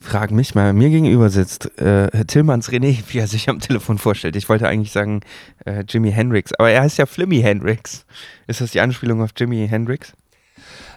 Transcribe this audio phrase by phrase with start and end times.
[0.00, 4.36] frage mich mal, mir gegenüber sitzt äh, Tillmanns René, wie er sich am Telefon vorstellt.
[4.36, 5.20] Ich wollte eigentlich sagen
[5.64, 8.04] äh, Jimi Hendrix, aber er heißt ja Flimmy Hendrix.
[8.46, 10.12] Ist das die Anspielung auf Jimi Hendrix?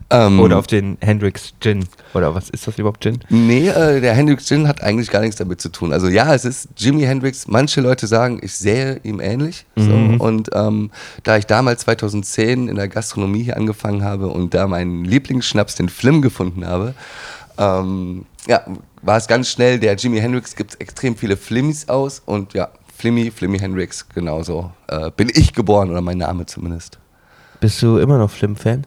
[0.09, 1.87] Ähm, Oder auf den Hendrix Gin?
[2.13, 3.19] Oder was ist das überhaupt Gin?
[3.29, 5.93] Nee, äh, der Hendrix Gin hat eigentlich gar nichts damit zu tun.
[5.93, 7.47] Also ja, es ist Jimi Hendrix.
[7.47, 9.65] Manche Leute sagen, ich sehe ihm ähnlich.
[9.77, 9.89] So.
[9.89, 10.19] Mhm.
[10.19, 10.91] Und ähm,
[11.23, 15.87] da ich damals 2010 in der Gastronomie hier angefangen habe und da meinen Lieblingsschnaps, den
[15.87, 16.93] Flim, gefunden habe,
[17.57, 18.65] ähm, ja,
[19.01, 23.31] war es ganz schnell, der Jimi Hendrix gibt extrem viele Flimmies aus und ja, Flimmy,
[23.31, 26.99] Flimmy Hendrix, genauso äh, bin ich geboren oder mein Name zumindest.
[27.59, 28.85] Bist du immer noch Flim-Fan?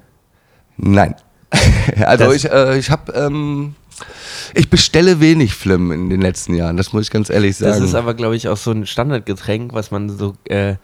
[0.77, 1.15] Nein.
[2.05, 3.75] also Das- ich, äh, ich habe, ähm,
[4.55, 7.73] ich bestelle wenig Flim in den letzten Jahren, das muss ich ganz ehrlich sagen.
[7.73, 10.75] Das ist aber, glaube ich, auch so ein Standardgetränk, was man so, äh,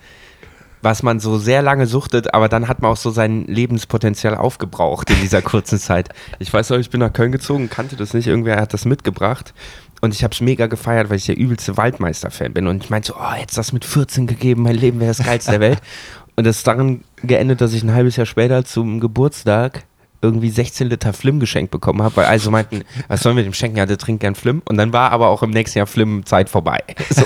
[0.82, 5.10] was man so sehr lange suchtet, aber dann hat man auch so sein Lebenspotenzial aufgebraucht
[5.10, 6.08] in dieser kurzen Zeit.
[6.38, 9.54] Ich weiß noch, ich bin nach Köln gezogen, kannte das nicht, irgendwer hat das mitgebracht.
[10.00, 12.66] Und ich habe es mega gefeiert, weil ich der übelste Waldmeister-Fan bin.
[12.66, 15.50] Und ich meinte so, oh, hätte das mit 14 gegeben, mein Leben wäre das geilste
[15.50, 15.80] der Welt.
[16.36, 19.84] Und das ist daran geendet, dass ich ein halbes Jahr später zum Geburtstag
[20.22, 23.78] irgendwie 16 Liter Flim geschenkt bekommen habe, weil also meinten, was sollen wir dem schenken?
[23.78, 24.62] Ja, der trinkt gern Flim.
[24.66, 26.82] Und dann war aber auch im nächsten Jahr Flim-Zeit vorbei.
[27.10, 27.24] So.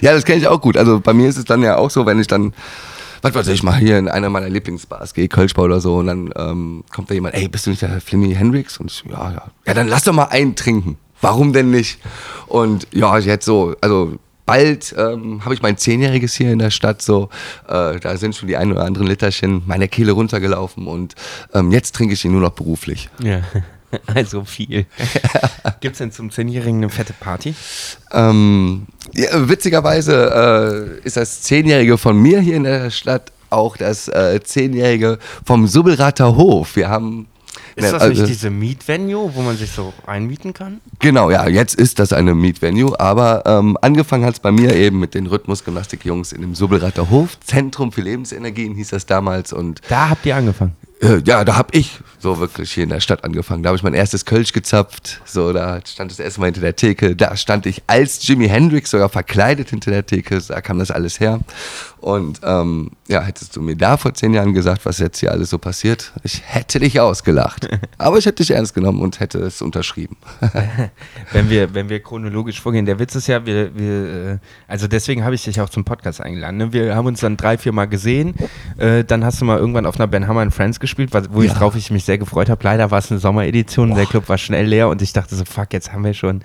[0.00, 0.76] ja, das kenne ich auch gut.
[0.76, 2.54] Also bei mir ist es dann ja auch so, wenn ich dann,
[3.20, 6.30] was weiß ich, mal hier in einer meiner Lieblingsbars gehe, Kölschbau oder so, und dann
[6.36, 8.78] ähm, kommt da jemand, ey, bist du nicht der Flimmy Hendrix?
[8.78, 9.42] Und ich, ja, ja.
[9.66, 10.98] Ja, dann lass doch mal einen trinken.
[11.20, 11.98] Warum denn nicht?
[12.46, 17.02] Und ja, jetzt so, also bald ähm, habe ich mein Zehnjähriges hier in der Stadt,
[17.02, 17.28] so,
[17.68, 21.14] äh, da sind schon die ein oder anderen Literchen meiner Kehle runtergelaufen und
[21.54, 23.08] ähm, jetzt trinke ich ihn nur noch beruflich.
[23.22, 23.42] Ja,
[24.06, 24.86] also viel.
[25.80, 27.54] Gibt es denn zum Zehnjährigen eine fette Party?
[28.12, 34.08] Ähm, ja, witzigerweise äh, ist das Zehnjährige von mir hier in der Stadt auch das
[34.08, 36.76] äh, Zehnjährige vom Subbelrater Hof.
[36.76, 37.28] Wir haben.
[37.74, 40.80] Ist ne, das also- nicht diese Mietvenue, wo man sich so einmieten kann?
[40.98, 45.00] Genau, ja, jetzt ist das eine Mietvenue, aber ähm, angefangen hat es bei mir eben
[45.00, 47.38] mit den Rhythmusgymnastik-Jungs in dem Subbelrater Hof.
[47.40, 50.76] Zentrum für Lebensenergien hieß das damals und Da habt ihr angefangen.
[51.00, 53.62] äh, ja, da habe ich so wirklich hier in der Stadt angefangen.
[53.62, 55.20] Da habe ich mein erstes Kölsch gezapft.
[55.24, 57.16] So, da stand das erste Mal hinter der Theke.
[57.16, 60.38] Da stand ich als Jimi Hendrix sogar verkleidet hinter der Theke.
[60.46, 61.40] Da kam das alles her.
[62.02, 65.50] Und ähm, ja, hättest du mir da vor zehn Jahren gesagt, was jetzt hier alles
[65.50, 67.68] so passiert, ich hätte dich ausgelacht.
[67.98, 70.16] Aber ich hätte dich ernst genommen und hätte es unterschrieben.
[71.32, 75.24] Wenn wir, wenn wir chronologisch vorgehen, der Witz ist ja, wir, wir äh, also deswegen
[75.24, 76.56] habe ich dich auch zum Podcast eingeladen.
[76.56, 76.72] Ne?
[76.72, 78.34] Wir haben uns dann drei, vier Mal gesehen.
[78.78, 81.52] Äh, dann hast du mal irgendwann auf einer Ben Hammer and Friends gespielt, wo ich
[81.52, 81.58] Ja.
[81.58, 82.62] drauf ich mich sehr gefreut habe.
[82.64, 85.44] Leider war es eine Sommeredition und der Club war schnell leer und ich dachte so,
[85.44, 86.42] fuck, jetzt haben wir schon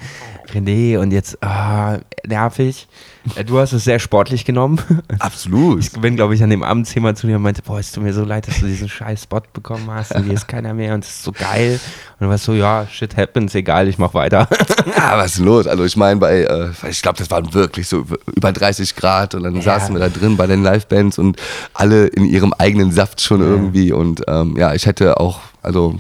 [0.54, 2.88] René und jetzt, ah, nervig.
[3.36, 4.80] Äh, Du hast es sehr sportlich genommen.
[5.20, 5.80] Absolut.
[5.80, 8.04] Ich bin, glaube ich, an dem Abend zehnmal zu dir und meinte, boah, es tut
[8.04, 10.94] mir so leid, dass du diesen scheiß Spot bekommen hast und hier ist keiner mehr
[10.94, 11.80] und es ist so geil.
[12.20, 14.48] Und du warst so, ja, shit happens, egal, ich mach weiter.
[14.98, 15.68] Ja, was ist los?
[15.68, 19.44] Also ich meine, bei, äh, ich glaube, das waren wirklich so über 30 Grad und
[19.44, 21.38] dann saßen wir da drin bei den Livebands und
[21.74, 26.00] alle in ihrem eigenen Saft schon irgendwie und ähm, ja, ich hätte auch, also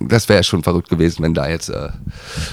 [0.00, 1.88] das wäre schon verrückt gewesen, wenn da jetzt äh,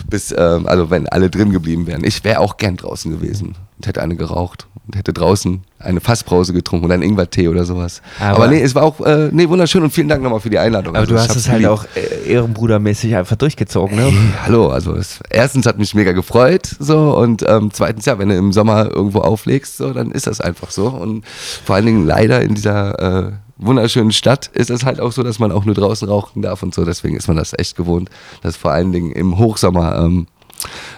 [0.10, 2.04] bis, ähm, also wenn alle drin geblieben wären.
[2.04, 6.54] Ich wäre auch gern draußen gewesen und hätte eine geraucht und hätte draußen eine Fassbrause
[6.54, 8.02] getrunken oder einen Ingwertee oder sowas.
[8.20, 10.58] Aber- Aber, nee, es war auch äh, nee, wunderschön und vielen Dank nochmal für die
[10.60, 10.96] Einladung.
[10.96, 11.72] Aber Also, du hast es halt geliebt.
[11.72, 14.12] auch äh, ehrenbrudermäßig einfach durchgezogen, ne?
[14.44, 18.36] Hallo, also es, erstens hat mich mega gefreut, so und ähm, zweitens ja, wenn du
[18.36, 21.26] im Sommer irgendwo auflegst, so dann ist das einfach so und
[21.66, 25.40] vor allen Dingen leider in dieser äh, wunderschönen Stadt ist es halt auch so, dass
[25.40, 28.10] man auch nur draußen rauchen darf und so, deswegen ist man das echt gewohnt,
[28.42, 30.28] dass vor allen Dingen im Hochsommer ähm,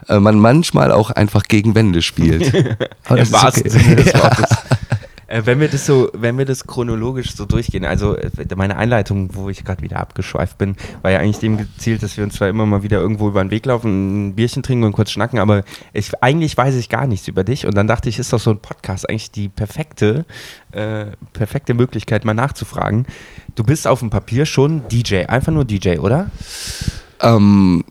[0.08, 2.54] äh, man manchmal auch einfach gegen Wände spielt.
[3.06, 3.70] Aber das Im wahrsten okay.
[3.70, 4.58] Sinne des Wortes.
[5.30, 9.30] Äh, wenn wir das so, wenn wir das chronologisch so durchgehen, also äh, meine Einleitung,
[9.36, 12.50] wo ich gerade wieder abgeschweift bin, war ja eigentlich dem gezielt, dass wir uns zwar
[12.50, 15.64] immer mal wieder irgendwo über den Weg laufen, ein Bierchen trinken und kurz schnacken, aber
[15.94, 18.50] ich, eigentlich weiß ich gar nichts über dich und dann dachte ich, ist doch so
[18.50, 20.26] ein Podcast eigentlich die perfekte,
[20.72, 23.06] äh, perfekte Möglichkeit, mal nachzufragen.
[23.54, 26.32] Du bist auf dem Papier schon DJ, einfach nur DJ, oder?
[27.22, 27.84] Ähm,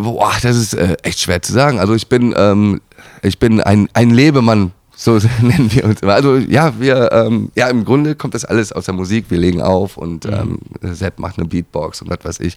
[0.00, 1.78] boah, das ist äh, echt schwer zu sagen.
[1.78, 2.82] Also ich bin, ähm,
[3.22, 6.00] ich bin ein, ein Lebemann, so nennen wir uns.
[6.00, 6.14] immer.
[6.14, 9.26] Also ja, wir, ähm, ja, im Grunde kommt das alles aus der Musik.
[9.28, 12.56] Wir legen auf und ähm, Sepp macht eine Beatbox und was weiß ich.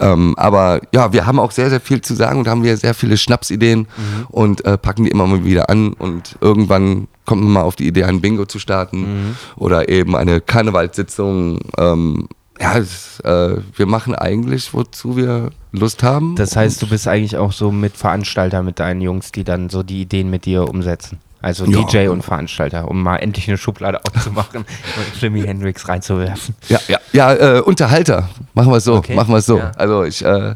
[0.00, 2.94] Ähm, aber ja, wir haben auch sehr, sehr viel zu sagen und haben wir sehr
[2.94, 3.86] viele Schnapsideen
[4.28, 7.86] und äh, packen die immer mal wieder an und irgendwann kommt man mal auf die
[7.86, 11.60] Idee, ein Bingo zu starten oder eben eine Karnevalssitzung.
[11.78, 12.28] Ähm,
[12.60, 16.36] ja, es, äh, wir machen eigentlich, wozu wir Lust haben.
[16.36, 19.82] Das heißt, du bist eigentlich auch so mit Veranstalter mit deinen Jungs, die dann so
[19.82, 21.18] die Ideen mit dir umsetzen.
[21.42, 21.82] Also Ja.
[21.82, 24.64] DJ und Veranstalter, um mal endlich eine Schublade aufzumachen
[24.96, 26.54] und Jimi Hendrix reinzuwerfen.
[26.68, 28.28] Ja, ja, ja, äh, Unterhalter.
[28.54, 29.58] Machen wir es so, Okay, machen wir es so.
[29.58, 29.72] ja.
[29.76, 30.54] Also ich, äh,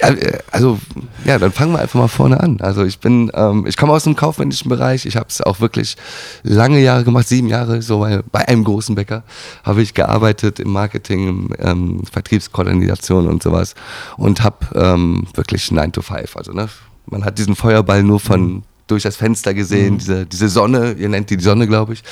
[0.00, 0.78] ja, äh, also
[1.24, 2.60] ja, dann fangen wir einfach mal vorne an.
[2.60, 5.04] Also ich bin, ähm, ich komme aus dem kaufmännischen Bereich.
[5.04, 5.96] Ich habe es auch wirklich
[6.42, 9.24] lange Jahre gemacht, sieben Jahre, so bei, bei einem großen Bäcker
[9.62, 13.74] habe ich gearbeitet im Marketing, im ähm, Vertriebskoordination und sowas
[14.16, 16.36] und habe ähm, wirklich 9 to 5.
[16.36, 16.68] Also ne,
[17.06, 21.30] man hat diesen Feuerball nur von durch das Fenster gesehen, diese, diese Sonne, ihr nennt
[21.30, 22.02] die die Sonne, glaube ich.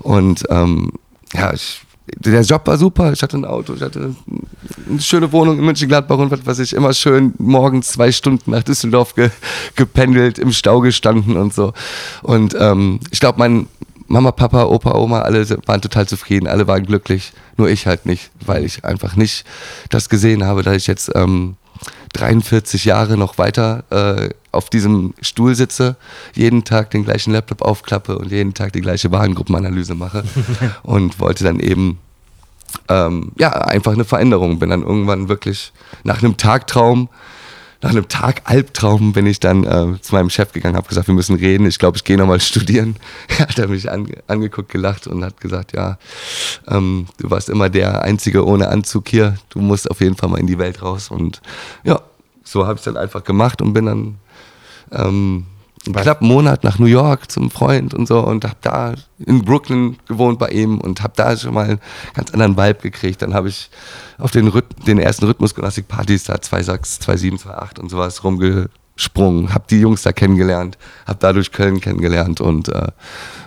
[0.00, 0.92] Und ähm,
[1.34, 1.80] ja, ich,
[2.16, 3.12] der Job war super.
[3.12, 4.14] Ich hatte ein Auto, ich hatte
[4.88, 8.62] eine schöne Wohnung in Mönchengladbach und was weiß ich, immer schön morgens zwei Stunden nach
[8.62, 9.30] Düsseldorf ge,
[9.76, 11.72] gependelt, im Stau gestanden und so.
[12.22, 13.66] Und ähm, ich glaube, mein
[14.06, 18.30] Mama, Papa, Opa, Oma, alle waren total zufrieden, alle waren glücklich, nur ich halt nicht,
[18.44, 19.44] weil ich einfach nicht
[19.90, 21.56] das gesehen habe, dass ich jetzt ähm,
[22.12, 25.96] 43 Jahre noch weiter äh, auf diesem Stuhl sitze,
[26.34, 30.24] jeden Tag den gleichen Laptop aufklappe und jeden Tag die gleiche Warengruppenanalyse mache
[30.82, 31.98] und wollte dann eben
[32.88, 34.58] ähm, ja einfach eine Veränderung.
[34.58, 35.72] Bin dann irgendwann wirklich
[36.04, 37.08] nach einem Tagtraum,
[37.80, 41.14] nach einem Tag Albtraum bin ich dann äh, zu meinem Chef gegangen, habe gesagt, wir
[41.14, 41.66] müssen reden.
[41.66, 42.96] Ich glaube, ich gehe nochmal studieren.
[43.38, 45.98] hat er mich ange angeguckt, gelacht und hat gesagt, ja,
[46.66, 49.36] ähm, du warst immer der Einzige ohne Anzug hier.
[49.50, 51.10] Du musst auf jeden Fall mal in die Welt raus.
[51.10, 51.40] Und
[51.84, 52.00] ja,
[52.42, 54.18] so habe ich dann einfach gemacht und bin dann
[54.90, 55.46] ähm,
[55.88, 56.02] einen Was?
[56.02, 58.94] knappen Monat nach New York zum Freund und so und habe da
[59.24, 61.80] in Brooklyn gewohnt bei ihm und habe da schon mal einen
[62.14, 63.22] ganz anderen Vibe gekriegt.
[63.22, 63.70] Dann habe ich
[64.18, 69.80] auf den, Rhyth den ersten Rhythmusgymnastik-Partys da 2.6, 2.7, 2.8 und sowas rumgesprungen, habe die
[69.80, 70.76] Jungs da kennengelernt,
[71.06, 72.88] habe dadurch Köln kennengelernt und äh,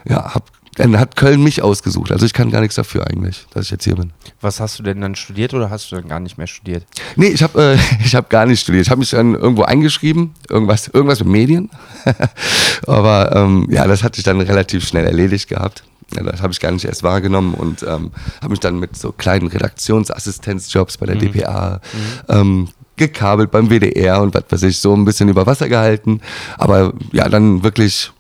[0.06, 0.46] ja, hab,
[0.76, 2.12] dann hat Köln mich ausgesucht.
[2.12, 4.12] Also ich kann gar nichts dafür eigentlich, dass ich jetzt hier bin.
[4.40, 6.86] Was hast du denn dann studiert oder hast du dann gar nicht mehr studiert?
[7.16, 8.86] Nee, ich habe äh, ich hab gar nicht studiert.
[8.86, 11.70] Ich habe mich dann irgendwo eingeschrieben, irgendwas, irgendwas mit Medien.
[12.88, 15.84] Aber ähm, ja, das hatte ich dann relativ schnell erledigt gehabt.
[16.16, 19.12] Ja, das habe ich gar nicht erst wahrgenommen und ähm, habe mich dann mit so
[19.12, 21.80] kleinen Redaktionsassistenzjobs bei der DPA
[22.28, 22.68] ähm,
[22.98, 26.22] gekabelt beim WDR und was weiß ich, so ein bisschen über Wasser gehalten.
[26.58, 28.12] Aber ja, dann wirklich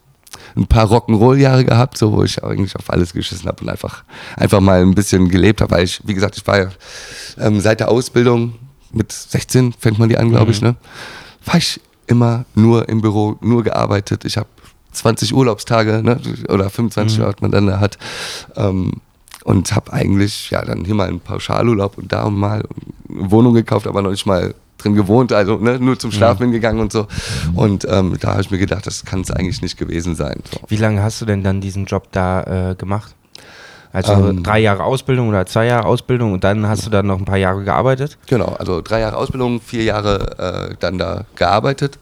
[0.55, 4.03] ein paar Rock'n'Roll-Jahre gehabt, so wo ich eigentlich auf alles geschissen habe und einfach,
[4.35, 6.69] einfach mal ein bisschen gelebt habe, weil ich, wie gesagt, ich war ja
[7.37, 8.55] ähm, seit der Ausbildung
[8.91, 10.75] mit 16 fängt man die an, glaube ich, ne?
[11.45, 14.25] War ich immer nur im Büro, nur gearbeitet.
[14.25, 14.49] Ich habe
[14.91, 16.19] 20 Urlaubstage, ne?
[16.49, 17.33] Oder 25 mhm.
[17.39, 17.97] man dann da hat.
[18.55, 19.01] Ähm,
[19.43, 22.63] und habe eigentlich ja dann hier mal einen Pauschalurlaub und da mal
[23.09, 26.81] eine Wohnung gekauft, aber noch nicht mal drin gewohnt, also ne, nur zum Schlafen hingegangen
[26.81, 27.07] und so.
[27.55, 30.41] Und ähm, da habe ich mir gedacht, das kann es eigentlich nicht gewesen sein.
[30.51, 30.59] So.
[30.67, 33.15] Wie lange hast du denn dann diesen Job da äh, gemacht?
[33.93, 34.43] Also Ähm.
[34.43, 37.37] drei Jahre Ausbildung oder zwei Jahre Ausbildung und dann hast du dann noch ein paar
[37.37, 38.17] Jahre gearbeitet?
[38.27, 41.99] Genau, also drei Jahre Ausbildung, vier Jahre äh, dann da gearbeitet.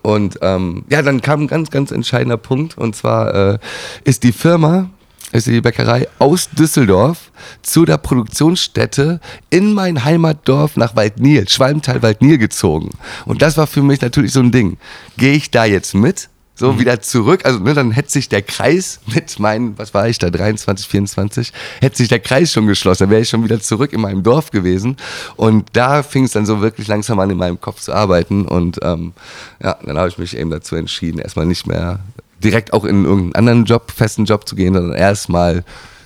[0.00, 2.76] Und ähm, ja, dann kam ein ganz, ganz entscheidender Punkt.
[2.76, 3.58] Und zwar äh,
[4.04, 4.90] ist die Firma,
[5.32, 7.30] ist die Bäckerei aus Düsseldorf
[7.62, 12.90] zu der Produktionsstätte in mein Heimatdorf nach Waldnil, Schwalmtal Waldnil gezogen.
[13.24, 14.76] Und das war für mich natürlich so ein Ding.
[15.16, 16.28] Gehe ich da jetzt mit?
[16.56, 20.18] So wieder zurück, also ne, dann hätte sich der Kreis mit meinen, was war ich
[20.18, 23.92] da, 23, 24, hätte sich der Kreis schon geschlossen, dann wäre ich schon wieder zurück
[23.92, 24.96] in meinem Dorf gewesen.
[25.34, 28.46] Und da fing es dann so wirklich langsam an, in meinem Kopf zu arbeiten.
[28.46, 29.14] Und ähm,
[29.60, 31.98] ja, dann habe ich mich eben dazu entschieden, erstmal nicht mehr
[32.44, 35.64] direkt auch in irgendeinen anderen Job, festen Job zu gehen, sondern erstmal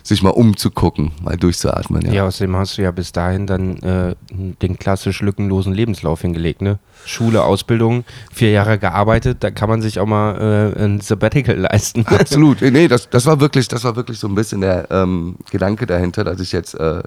[0.08, 2.06] sich mal umzugucken, mal durchzuatmen.
[2.06, 2.12] Ja.
[2.12, 6.78] Ja, außerdem hast du ja bis dahin dann äh, den klassisch lückenlosen Lebenslauf hingelegt, ne?
[7.04, 12.06] Schule, Ausbildung, vier Jahre gearbeitet, da kann man sich auch mal äh, ein Sabbatical leisten.
[12.06, 12.62] Absolut.
[12.62, 16.24] Nee, das, das war wirklich, das war wirklich so ein bisschen der ähm, Gedanke dahinter,
[16.24, 17.02] dass ich jetzt, äh,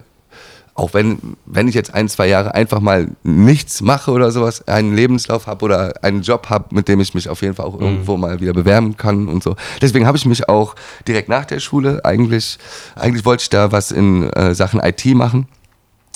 [0.73, 4.95] auch wenn, wenn ich jetzt ein, zwei Jahre einfach mal nichts mache oder sowas, einen
[4.95, 8.17] Lebenslauf habe oder einen Job habe, mit dem ich mich auf jeden Fall auch irgendwo
[8.17, 9.55] mal wieder bewerben kann und so.
[9.81, 10.75] Deswegen habe ich mich auch
[11.07, 12.57] direkt nach der Schule eigentlich,
[12.95, 15.47] eigentlich wollte ich da was in äh, Sachen IT machen,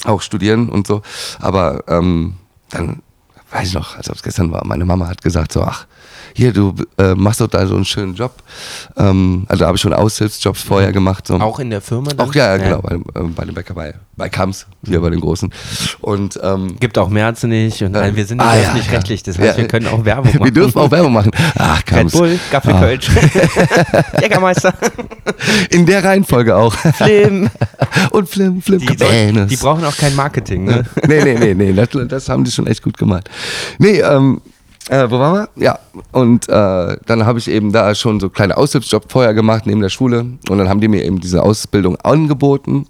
[0.05, 1.01] auch studieren und so.
[1.39, 2.35] Aber ähm,
[2.69, 3.01] dann
[3.51, 5.85] weiß ich noch, als ob es gestern war, meine Mama hat gesagt so, ach,
[6.37, 8.33] hier, du äh, machst doch da so einen schönen Job.
[8.97, 11.27] Ähm, also da habe ich schon Aushilfsjobs vorher gemacht.
[11.27, 11.35] So.
[11.35, 12.09] Auch in der Firma?
[12.11, 12.27] Dann?
[12.27, 15.21] Auch ja, ja, genau, bei, äh, bei dem Bäcker bei, bei Kams, hier bei den
[15.21, 15.49] Großen.
[16.01, 19.23] Und ähm, Gibt auch mehr als nicht und nein, wir sind Ah, nicht ja, öffentlich-rechtlich,
[19.23, 19.43] das ja.
[19.45, 20.43] heißt, wir können auch Werbung machen.
[20.43, 21.31] wir dürfen auch Werbung machen.
[21.57, 22.11] Ach, Red Kams.
[22.11, 23.09] Bull, Gaffelkölsch,
[24.21, 24.73] Jägermeister,
[25.69, 26.73] In der Reihenfolge auch.
[26.73, 27.49] Flim.
[28.11, 30.83] Und Flim, Flim, Die, soll, die brauchen auch kein Marketing, ne?
[31.07, 33.29] nee, nee, nee, nee, das, das haben die schon echt gut gemacht.
[33.79, 34.41] Nee, ähm,
[34.89, 35.63] äh, wo waren wir?
[35.63, 35.79] Ja,
[36.11, 39.89] und äh, dann habe ich eben da schon so kleine Aushilfsjob vorher gemacht neben der
[39.89, 42.87] Schule und dann haben die mir eben diese Ausbildung angeboten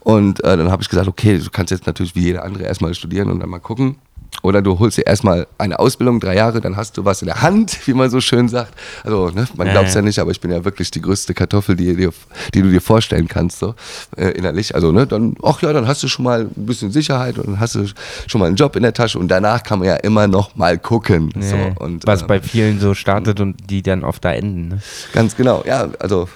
[0.00, 2.94] und äh, dann habe ich gesagt, okay, du kannst jetzt natürlich wie jeder andere erstmal
[2.94, 3.96] studieren und dann mal gucken.
[4.42, 7.42] Oder du holst dir erstmal eine Ausbildung, drei Jahre, dann hast du was in der
[7.42, 8.74] Hand, wie man so schön sagt.
[9.04, 11.76] Also, ne, man glaubt es ja nicht, aber ich bin ja wirklich die größte Kartoffel,
[11.76, 12.08] die, die,
[12.54, 13.74] die du dir vorstellen kannst, so
[14.16, 14.74] äh, innerlich.
[14.74, 17.60] Also, ne, dann, ach ja, dann hast du schon mal ein bisschen Sicherheit und dann
[17.60, 17.86] hast du
[18.26, 20.78] schon mal einen Job in der Tasche und danach kann man ja immer noch mal
[20.78, 21.32] gucken.
[21.40, 24.68] So, und, Was ähm, bei vielen so startet und die dann oft da enden.
[24.68, 24.78] Ne?
[25.12, 26.28] Ganz genau, ja, also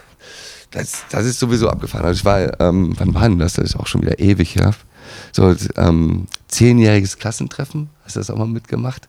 [0.71, 2.05] das, das ist sowieso abgefahren.
[2.05, 3.55] Also ich war, ähm, wann war denn das?
[3.55, 4.73] Das ist auch schon wieder ewig, ja.
[5.33, 9.09] So, ähm, zehnjähriges Klassentreffen, hast du das auch mal mitgemacht?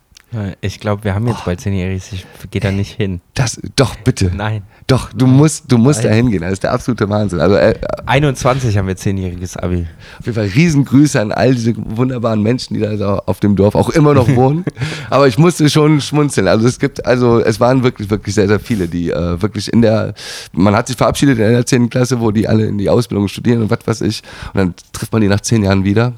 [0.60, 2.12] Ich glaube, wir haben jetzt bald zehnjähriges.
[2.12, 3.20] Ich gehe da nicht hin.
[3.34, 4.32] Das, doch, bitte.
[4.34, 4.62] Nein.
[4.88, 6.10] Doch, du musst, du musst Nein.
[6.10, 6.42] da hingehen.
[6.42, 7.40] Das ist der absolute Wahnsinn.
[7.40, 9.86] Also, äh, 21 haben wir zehnjähriges Abi.
[10.18, 13.76] auf jeden Fall Riesengrüße an all diese wunderbaren Menschen, die da so auf dem Dorf
[13.76, 14.64] auch immer noch wohnen.
[15.10, 16.48] Aber ich musste schon schmunzeln.
[16.48, 19.80] Also es gibt, also es waren wirklich, wirklich sehr, sehr viele, die äh, wirklich in
[19.80, 20.12] der,
[20.52, 21.88] man hat sich verabschiedet in der 10.
[21.88, 24.22] Klasse, wo die alle in die Ausbildung studieren und was weiß ich.
[24.52, 26.14] Und dann trifft man die nach zehn Jahren wieder.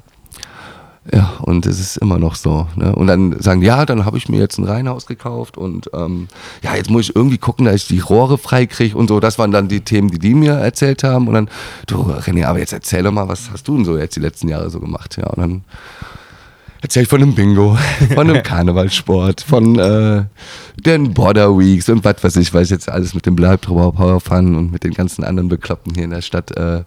[1.11, 2.67] Ja, und es ist immer noch so.
[2.75, 2.93] Ne?
[2.93, 6.27] Und dann sagen, ja, dann habe ich mir jetzt ein Reihenhaus gekauft und ähm,
[6.61, 9.19] ja, jetzt muss ich irgendwie gucken, dass ich die Rohre freikriege und so.
[9.19, 11.27] Das waren dann die Themen, die die mir erzählt haben.
[11.27, 11.49] Und dann,
[11.87, 14.49] du René, aber jetzt erzähl doch mal, was hast du denn so jetzt die letzten
[14.49, 15.17] Jahre so gemacht?
[15.17, 15.63] Ja, und dann
[16.81, 17.75] erzähl ich von einem Bingo,
[18.13, 20.25] von einem Karnevalsport, von äh,
[20.75, 24.19] den Border Weeks und was weiß ich, weil ich jetzt alles mit dem Bleibtrauer Power
[24.19, 26.83] Fun und mit den ganzen anderen Bekloppten hier in der Stadt äh,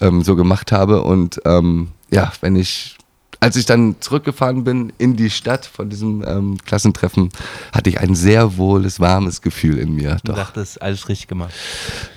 [0.00, 1.02] ähm, so gemacht habe.
[1.02, 2.95] Und ähm, ja, wenn ich
[3.40, 7.30] als ich dann zurückgefahren bin in die Stadt von diesem ähm, Klassentreffen,
[7.72, 10.18] hatte ich ein sehr wohles, warmes Gefühl in mir.
[10.24, 10.36] Du Doch.
[10.36, 11.52] dachtest, alles richtig gemacht.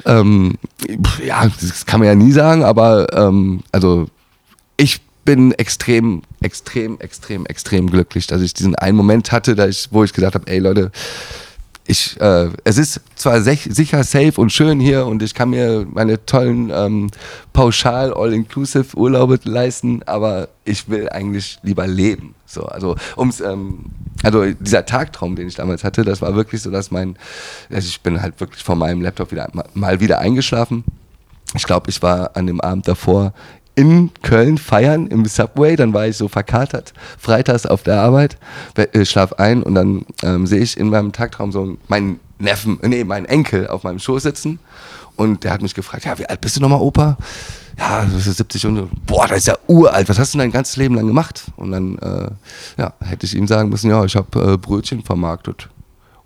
[0.05, 0.55] Ähm,
[1.25, 4.07] ja, das kann man ja nie sagen, aber ähm, also
[4.77, 9.89] ich bin extrem, extrem, extrem, extrem glücklich, dass ich diesen einen Moment hatte, da ich,
[9.91, 10.91] wo ich gesagt habe, ey Leute,
[11.89, 16.24] ich, äh, es ist zwar sicher safe und schön hier und ich kann mir meine
[16.24, 17.10] tollen ähm,
[17.51, 22.36] pauschal all-inclusive Urlaube leisten, aber ich will eigentlich lieber leben.
[22.46, 23.86] So, also ums, ähm,
[24.22, 27.17] also dieser Tagtraum, den ich damals hatte, das war wirklich so, dass mein,
[27.72, 30.84] also ich bin halt wirklich vor meinem Laptop wieder mal wieder eingeschlafen.
[31.55, 33.34] Ich glaube, ich war an dem Abend davor
[33.79, 38.38] in Köln feiern im Subway, dann war ich so verkatert, freitags auf der Arbeit,
[38.75, 43.05] äh, schlaf ein und dann ähm, sehe ich in meinem Tagtraum so meinen Neffen, nee,
[43.05, 44.59] meinen Enkel auf meinem Schoß sitzen
[45.15, 47.17] und der hat mich gefragt, ja, wie alt bist du nochmal, Opa?
[47.77, 50.51] Ja, das ist 70 und boah, das ist ja uralt, was hast du denn dein
[50.51, 51.45] ganzes Leben lang gemacht?
[51.55, 52.31] Und dann, äh,
[52.77, 55.69] ja, hätte ich ihm sagen müssen, ja, ich habe äh, Brötchen vermarktet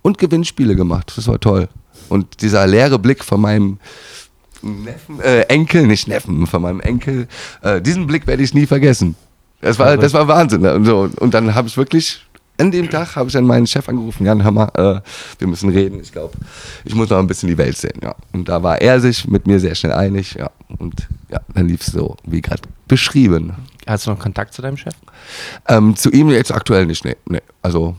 [0.01, 1.69] und Gewinnspiele gemacht, das war toll.
[2.09, 3.77] Und dieser leere Blick von meinem
[4.63, 7.27] Neffen, äh, Enkel, nicht Neffen, von meinem Enkel.
[7.61, 9.15] Äh, diesen Blick werde ich nie vergessen.
[9.61, 10.65] Das war, das war Wahnsinn.
[10.65, 11.09] Und, so.
[11.19, 12.25] und dann habe ich wirklich,
[12.57, 15.01] an dem Tag habe ich dann meinen Chef angerufen, Jan, hör mal, äh,
[15.39, 15.99] wir müssen reden.
[16.01, 16.33] Ich glaube,
[16.83, 17.99] ich muss noch ein bisschen die Welt sehen.
[18.01, 18.15] Ja.
[18.33, 20.35] Und da war er sich mit mir sehr schnell einig.
[20.35, 20.51] Ja.
[20.79, 23.53] Und ja, dann lief es so, wie gerade beschrieben.
[23.87, 24.95] Hast du noch Kontakt zu deinem Chef?
[25.67, 27.15] Ähm, zu ihm jetzt aktuell nicht, nee.
[27.27, 27.41] nee.
[27.61, 27.95] Also,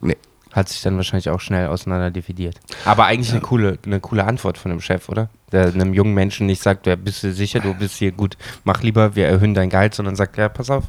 [0.00, 0.16] nee.
[0.52, 2.60] Hat sich dann wahrscheinlich auch schnell auseinander dividiert.
[2.84, 5.30] Aber eigentlich eine, coole, eine coole Antwort von einem Chef, oder?
[5.50, 8.82] Der einem jungen Menschen nicht sagt, ja, bist du sicher, du bist hier gut, mach
[8.82, 10.84] lieber, wir erhöhen dein Gehalt, sondern sagt, ja, pass auf.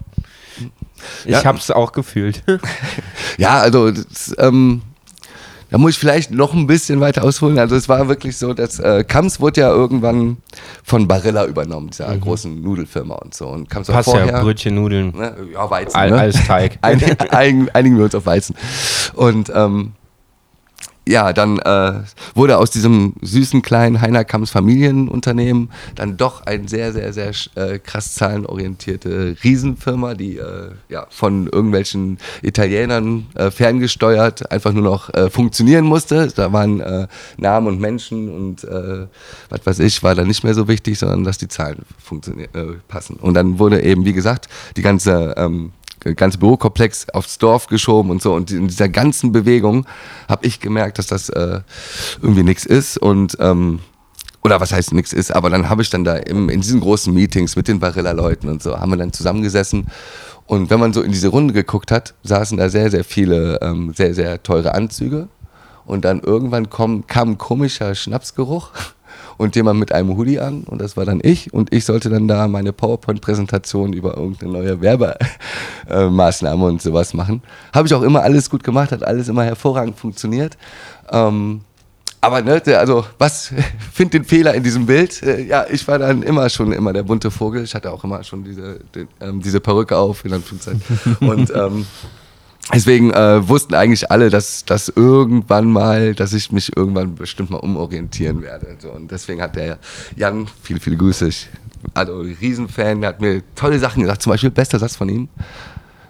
[1.25, 1.43] Ich Ja.
[1.45, 2.43] hab's auch gefühlt.
[3.37, 4.83] Ja, also das, ähm,
[5.73, 7.57] da muss ich vielleicht noch ein bisschen weiter ausholen.
[7.57, 10.37] Also es war wirklich so, dass äh, Kams wurde ja irgendwann
[10.83, 13.47] von Barilla übernommen, dieser großen Nudelfirma und so.
[13.47, 13.93] Und Kams Mhm.
[13.93, 16.19] Passt vorher, ja, Brötchen, Nudeln, ne, ja, Weizen, all, ne?
[16.19, 16.77] alles Teig.
[16.81, 17.01] Ein,
[17.31, 18.55] einigen, einigen wir uns auf Weizen.
[19.15, 19.93] Und ähm,
[21.07, 22.01] ja, dann äh,
[22.33, 27.79] wurde aus diesem süßen kleinen Heiner Kamms Familienunternehmen dann doch ein sehr, sehr, sehr äh,
[27.79, 35.29] krass zahlenorientierte Riesenfirma, die äh, ja, von irgendwelchen Italienern äh, ferngesteuert einfach nur noch äh,
[35.29, 36.27] funktionieren musste.
[36.27, 37.07] Da waren äh,
[37.37, 41.37] Namen und Menschen und was weiß ich, war da nicht mehr so wichtig, sondern dass
[41.37, 43.17] die Zahlen funktionieren, passen.
[43.17, 45.71] Und dann wurde eben, wie gesagt, die ganze ähm,
[46.15, 48.33] ganze Bürokomplex aufs Dorf geschoben und so.
[48.33, 49.85] Und in dieser ganzen Bewegung
[50.27, 51.61] habe ich gemerkt, dass das äh,
[52.21, 52.97] irgendwie nichts ist.
[52.97, 53.79] Und ähm,
[54.43, 57.13] oder was heißt nichts ist, aber dann habe ich dann da im, in diesen großen
[57.13, 59.87] Meetings mit den Barilla-Leuten und so, haben wir dann zusammengesessen.
[60.45, 63.93] Und wenn man so in diese Runde geguckt hat, saßen da sehr, sehr viele ähm,
[63.95, 65.29] sehr, sehr teure Anzüge.
[65.85, 68.71] Und dann irgendwann komm, kam ein komischer Schnapsgeruch
[69.37, 72.27] und jemand mit einem Hoodie an und das war dann ich und ich sollte dann
[72.27, 77.41] da meine PowerPoint-Präsentation über irgendeine neue Werbemaßnahme und sowas machen.
[77.73, 80.57] Habe ich auch immer alles gut gemacht, hat alles immer hervorragend funktioniert.
[81.11, 81.61] Ähm,
[82.23, 83.51] aber ne, also was,
[83.91, 85.21] find den Fehler in diesem Bild.
[85.23, 87.63] Äh, Ja, ich war dann immer schon immer der bunte Vogel.
[87.63, 90.81] Ich hatte auch immer schon diese, den, ähm, diese Perücke auf, in Anführungszeichen.
[91.19, 91.85] Und ähm,
[92.71, 97.57] deswegen äh, wussten eigentlich alle, dass, dass irgendwann mal, dass ich mich irgendwann bestimmt mal
[97.57, 98.77] umorientieren werde.
[98.79, 99.79] So, und deswegen hat der
[100.15, 101.49] Jan, viele, viele Grüße, ich,
[101.93, 105.29] also Riesenfan, der hat mir tolle Sachen gesagt, zum Beispiel bester Satz von ihm.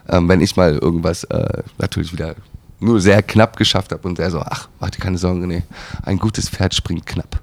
[0.09, 2.35] ähm, wenn ich mal irgendwas äh, natürlich wieder
[2.79, 5.63] nur sehr knapp geschafft habe und er so, ach, mach dir keine Sorgen, nee,
[6.03, 7.41] ein gutes Pferd springt knapp.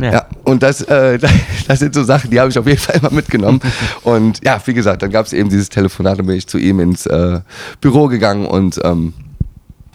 [0.00, 0.12] Ja.
[0.12, 1.18] Ja, und das, äh,
[1.68, 3.60] das sind so Sachen, die habe ich auf jeden Fall immer mitgenommen.
[4.02, 6.80] Und ja, wie gesagt, dann gab es eben dieses Telefonat, dann bin ich zu ihm
[6.80, 7.40] ins äh,
[7.80, 9.14] Büro gegangen und ähm,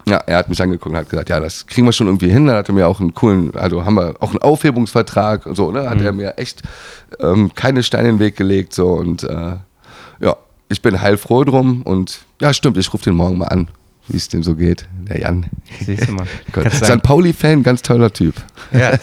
[0.08, 2.46] ja, er hat mich angeguckt und hat gesagt, ja, das kriegen wir schon irgendwie hin.
[2.46, 5.72] Dann hat er mir auch einen coolen, also haben wir auch einen Aufhebungsvertrag und so,
[5.72, 5.90] ne?
[5.90, 6.62] Hat er mir echt
[7.20, 9.56] ähm, keine Steine in den Weg gelegt so und äh,
[10.20, 10.36] ja,
[10.70, 13.68] ich bin heilfroh drum und ja, stimmt, ich rufe den morgen mal an,
[14.08, 14.88] wie es dem so geht.
[15.08, 15.48] Der Jan.
[15.82, 16.28] Siehst du mal.
[16.72, 17.02] St.
[17.02, 18.36] Pauli-Fan, ganz toller Typ.
[18.72, 18.98] ja,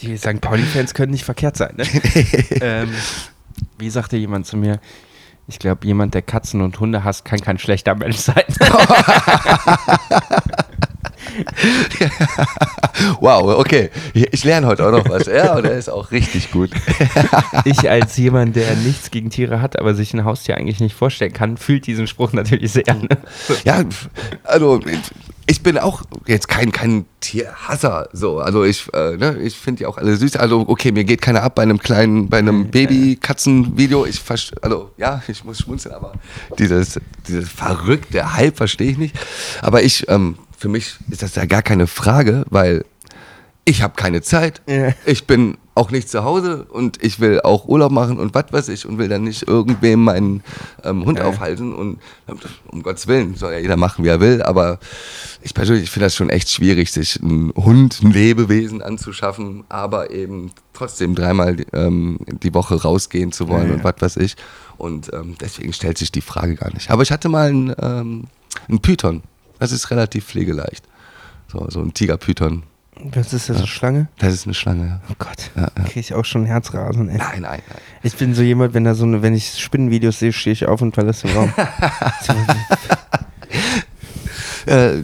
[0.00, 0.40] die St.
[0.40, 1.74] Pauli-Fans können nicht verkehrt sein.
[1.76, 1.84] Ne?
[2.60, 2.88] ähm,
[3.78, 4.80] wie sagte jemand zu mir?
[5.48, 8.42] Ich glaube, jemand, der Katzen und Hunde hasst, kann kein schlechter Mensch sein.
[13.20, 13.90] Wow, okay.
[14.14, 15.26] Ich lerne heute auch noch was.
[15.26, 16.70] Ja, und er ist auch richtig gut.
[17.64, 21.32] ich als jemand, der nichts gegen Tiere hat, aber sich ein Haustier eigentlich nicht vorstellen
[21.32, 22.94] kann, fühlt diesen Spruch natürlich sehr.
[22.94, 23.08] Ne?
[23.64, 23.84] Ja,
[24.44, 24.80] also
[25.48, 28.08] ich bin auch jetzt kein, kein Tierhasser.
[28.12, 28.38] So.
[28.38, 30.36] Also ich, äh, ne, ich finde die auch alle süß.
[30.36, 34.06] Also okay, mir geht keiner ab bei einem kleinen, bei einem Baby-Katzen-Video.
[34.06, 34.20] Ich
[34.62, 36.14] also ja, ich muss schmunzeln, aber
[36.58, 39.16] dieses, dieses verrückte Hype verstehe ich nicht.
[39.62, 42.84] Aber ich, ähm, für mich ist das ja gar keine Frage, weil
[43.64, 44.62] ich habe keine Zeit.
[44.68, 44.92] Ja.
[45.06, 48.68] Ich bin auch nicht zu Hause und ich will auch Urlaub machen und was weiß
[48.70, 50.42] ich und will dann nicht irgendwem meinen
[50.84, 51.26] ähm, Hund Ja.
[51.26, 51.98] aufhalten und
[52.68, 54.78] um Gottes Willen soll ja jeder machen, wie er will, aber
[55.42, 60.52] ich persönlich finde das schon echt schwierig, sich einen Hund, ein Lebewesen anzuschaffen, aber eben
[60.72, 64.36] trotzdem dreimal ähm, die Woche rausgehen zu wollen Ja, und was weiß ich
[64.78, 66.90] und ähm, deswegen stellt sich die Frage gar nicht.
[66.90, 68.24] Aber ich hatte mal einen, ähm,
[68.68, 69.22] einen Python,
[69.58, 70.84] das ist relativ pflegeleicht,
[71.48, 72.62] so, so ein Tigerpython.
[73.12, 74.08] Was ist das, eine Schlange?
[74.18, 75.00] Das ist eine Schlange, ja.
[75.10, 75.84] Oh Gott, Ja, ja.
[75.84, 77.10] kriege ich auch schon Herzrasen.
[77.10, 77.18] Ey.
[77.18, 77.78] Nein, nein, nein.
[78.02, 80.80] Ich bin so jemand, wenn da so eine, wenn ich Spinnenvideos sehe, stehe ich auf
[80.80, 81.52] und verlasse den Raum.
[82.22, 82.32] So,
[84.66, 85.02] Äh,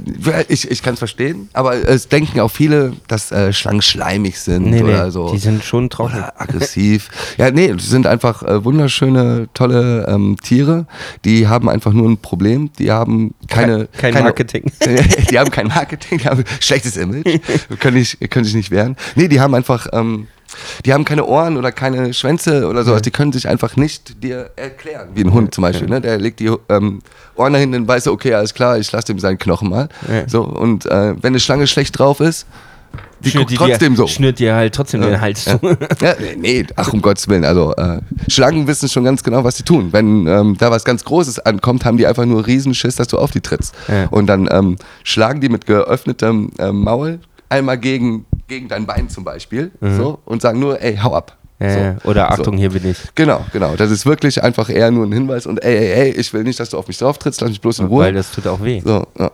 [0.48, 4.64] ich ich kann es verstehen, aber es denken auch viele, dass äh, Schlangen schleimig sind
[4.64, 5.32] nee, nee, oder so.
[5.32, 6.16] die sind schon trocken.
[6.16, 7.10] oder aggressiv.
[7.38, 10.86] ja, nee, die sind einfach äh, wunderschöne, tolle ähm, Tiere.
[11.24, 12.70] Die haben einfach nur ein Problem.
[12.78, 13.88] Die haben keine.
[13.96, 14.70] Kein keine, Marketing.
[15.30, 17.40] die haben kein Marketing, die haben schlechtes Image.
[17.78, 18.96] können, nicht, können sich nicht wehren.
[19.14, 19.86] Nee, die haben einfach.
[19.92, 20.26] Ähm,
[20.84, 23.02] die haben keine Ohren oder keine Schwänze oder sowas.
[23.02, 25.10] Die können sich einfach nicht dir erklären.
[25.14, 25.88] Wie ein Hund zum Beispiel.
[25.88, 26.00] Ne?
[26.00, 27.00] Der legt die ähm,
[27.36, 29.88] Ohren dahin und weiß, okay, alles klar, ich lasse dem seinen Knochen mal.
[30.08, 30.28] Ja.
[30.28, 32.46] So, und äh, wenn eine Schlange schlecht drauf ist,
[33.20, 34.06] die Schnürt guckt trotzdem dir, so.
[34.06, 35.58] Schnürt dir halt trotzdem den Hals zu.
[36.00, 37.44] Ja, nee, nee, ach um Gottes Willen.
[37.44, 39.92] Also äh, Schlangen wissen schon ganz genau, was sie tun.
[39.92, 43.30] Wenn ähm, da was ganz Großes ankommt, haben die einfach nur Riesenschiss, dass du auf
[43.30, 43.74] die trittst.
[43.88, 44.08] Ja.
[44.10, 49.24] Und dann ähm, schlagen die mit geöffnetem ähm, Maul einmal gegen, gegen dein Bein zum
[49.24, 51.36] Beispiel so, und sagen nur, ey, hau ab.
[51.58, 52.10] Ja, so.
[52.10, 52.60] Oder Achtung, So.
[52.60, 52.98] hier bin ich.
[53.14, 53.76] Genau, genau.
[53.76, 56.60] Das ist wirklich einfach eher nur ein Hinweis und ey, ey, ey, ich will nicht,
[56.60, 58.04] dass du auf mich drauf trittst, lass mich bloß in Ruhe.
[58.04, 58.82] Weil das tut auch weh.
[58.84, 59.30] So, ja.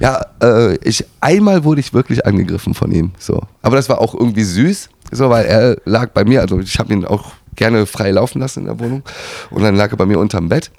[0.00, 3.10] Ja, äh, ich, einmal wurde ich wirklich angegriffen von ihm.
[3.18, 3.42] So.
[3.60, 6.92] Aber das war auch irgendwie süß, so, weil er lag bei mir, also ich habe
[6.92, 9.02] ihn auch gerne frei laufen lassen in der Wohnung.
[9.50, 10.70] Und dann lag er bei mir unterm Bett.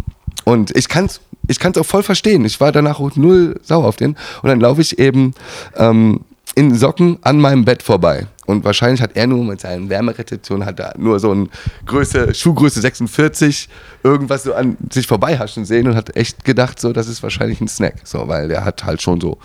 [0.46, 2.46] Und ich kann's, ich kann's auch voll verstehen.
[2.46, 4.16] Ich war danach auch null sauer auf den.
[4.42, 5.34] Und dann laufe ich eben
[5.76, 6.22] ähm,
[6.56, 8.28] in Socken an meinem Bett vorbei.
[8.46, 11.50] Und wahrscheinlich hat er nur mit seinen Wärmerezeptionen hat er nur so ein
[11.86, 13.68] Größe, Schuhgröße 46
[14.04, 17.68] irgendwas so an sich vorbeihaschen sehen und hat echt gedacht, so, das ist wahrscheinlich ein
[17.68, 17.96] Snack.
[18.04, 19.38] So, weil der hat halt schon so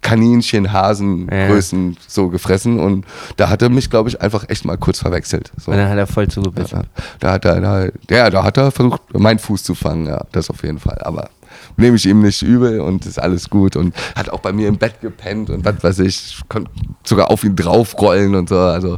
[0.00, 1.48] Kaninchen, Hasen, Ja.
[1.48, 3.04] Größen so gefressen und
[3.36, 5.50] da hat er mich, glaube ich, einfach echt mal kurz verwechselt.
[5.58, 5.72] So.
[5.72, 6.78] Und dann hat er voll zugebissen.
[6.78, 10.24] Ja, da hat er, da, ja, da hat er versucht, meinen Fuß zu fangen, ja,
[10.30, 10.98] das auf jeden Fall.
[11.00, 11.28] Aber
[11.76, 14.78] nehme ich ihm nicht übel und ist alles gut und hat auch bei mir im
[14.78, 16.70] Bett gepennt und was weiß ich, konnte
[17.04, 18.58] sogar auf ihn draufrollen und so.
[18.58, 18.96] Also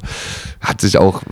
[0.60, 1.22] hat sich auch,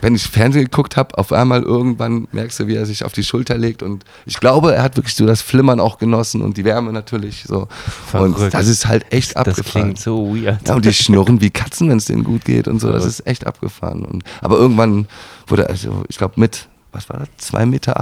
[0.00, 3.24] wenn ich Fernsehen geguckt habe, auf einmal irgendwann merkst du, wie er sich auf die
[3.24, 6.64] Schulter legt und ich glaube, er hat wirklich so das Flimmern auch genossen und die
[6.64, 7.68] Wärme natürlich so.
[8.12, 8.54] Und Verrückt.
[8.54, 9.82] das ist halt echt Das abgefahren.
[9.84, 10.66] klingt so weird.
[10.68, 12.92] Ja, und die schnurren wie Katzen, wenn es denen gut geht und so.
[12.92, 14.04] Das ist echt abgefahren.
[14.04, 15.06] Und, aber irgendwann
[15.46, 17.94] wurde, also ich glaube mit, was war das, 2,80 Meter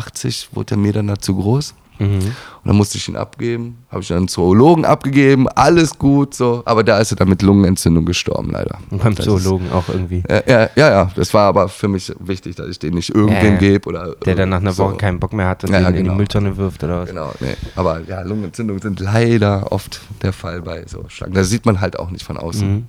[0.52, 1.74] wurde der mir dann da zu groß.
[2.02, 2.18] Mhm.
[2.64, 6.62] Und dann musste ich ihn abgeben, habe ich dann einen Zoologen abgegeben, alles gut so.
[6.64, 8.78] Aber da ist er dann mit Lungenentzündung gestorben, leider.
[8.90, 10.18] Und beim Das Zoologen auch irgendwie.
[10.18, 13.14] Ist, ja, ja, ja, ja, das war aber für mich wichtig, dass ich den nicht
[13.14, 14.14] irgendwem Ja, gebe oder.
[14.24, 14.84] Der dann nach einer so.
[14.84, 16.14] Woche keinen Bock mehr hat und Ja, den in die genau.
[16.14, 17.08] Mülltonne wirft oder was.
[17.08, 17.54] Genau, nee.
[17.74, 21.34] Aber ja, Lungenentzündungen sind leider oft der Fall bei so Schlangen.
[21.34, 22.84] Das sieht man halt auch nicht von außen, Mhm.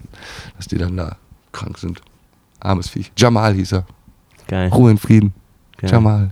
[0.58, 1.15] dass die dann da
[1.52, 2.02] krank sind.
[2.60, 3.12] Armes Viech.
[3.17, 3.86] Jamal hieß er.
[4.47, 4.69] Geil.
[4.69, 5.34] Ruhe in Frieden.
[5.78, 5.89] Geil.
[5.91, 6.32] Jamal.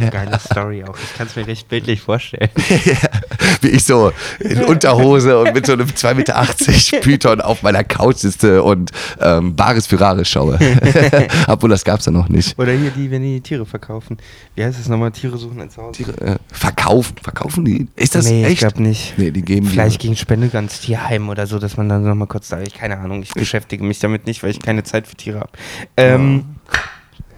[0.00, 0.96] Ja, geile Story auch.
[1.02, 2.50] Ich kann es mir recht bildlich vorstellen.
[3.60, 8.16] Wie ich so in Unterhose und mit so einem 2,80 Meter Python auf meiner Couch
[8.16, 10.58] sitze und ähm, Bares für Rares schaue.
[11.48, 12.58] Obwohl, das gab es ja noch nicht.
[12.58, 14.18] Oder hier die, wenn die Tiere verkaufen.
[14.54, 15.10] Wie heißt es nochmal?
[15.12, 15.92] Tiere suchen ein Zuhause.
[15.92, 17.88] Tiere, äh, verkaufen, verkaufen die?
[17.96, 18.52] Ist das nee, echt?
[18.52, 19.14] ich glaube nicht.
[19.16, 22.48] Nee, die geben Vielleicht gegen Spende ganz Tierheim oder so, dass man dann nochmal kurz
[22.48, 22.60] da.
[22.60, 25.50] Ich keine Ahnung, ich beschäftige mich damit nicht, weil ich keine Zeit für Tiere habe.
[25.96, 26.53] Ähm,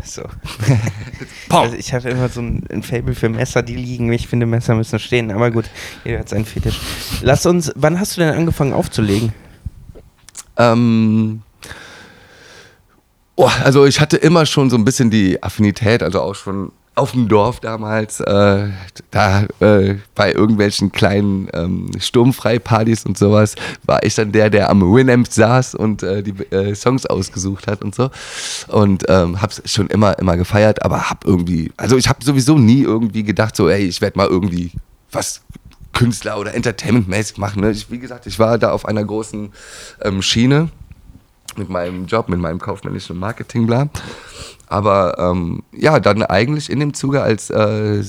[0.06, 0.22] so.
[1.48, 4.12] also ich hatte immer so ein, ein Fable für Messer, die liegen.
[4.12, 5.66] Ich finde, Messer müssen stehen, aber gut,
[6.04, 6.80] jeder hat seinen Fetisch.
[7.22, 9.32] Lass uns, wann hast du denn angefangen aufzulegen?
[10.56, 11.42] Ähm,
[13.36, 17.12] oh, also ich hatte immer schon so ein bisschen die Affinität, also auch schon auf
[17.12, 18.68] dem Dorf damals, äh,
[19.10, 23.54] da äh, bei irgendwelchen kleinen ähm, Sturmfreipartys und sowas,
[23.84, 27.82] war ich dann der, der am Winamp saß und äh, die äh, Songs ausgesucht hat
[27.82, 28.10] und so.
[28.68, 32.82] Und ähm, hab's schon immer, immer gefeiert, aber hab irgendwie, also ich habe sowieso nie
[32.82, 34.72] irgendwie gedacht, so, ey, ich werde mal irgendwie
[35.12, 35.42] was
[35.92, 37.60] Künstler oder Entertainment-mäßig machen.
[37.60, 37.72] Ne?
[37.72, 39.52] Ich, wie gesagt, ich war da auf einer großen
[40.02, 40.70] ähm, Schiene
[41.56, 43.88] mit meinem Job, mit meinem kaufmännischen Marketing, bla.
[44.66, 48.02] Aber ähm, ja, dann eigentlich in dem Zuge, als äh,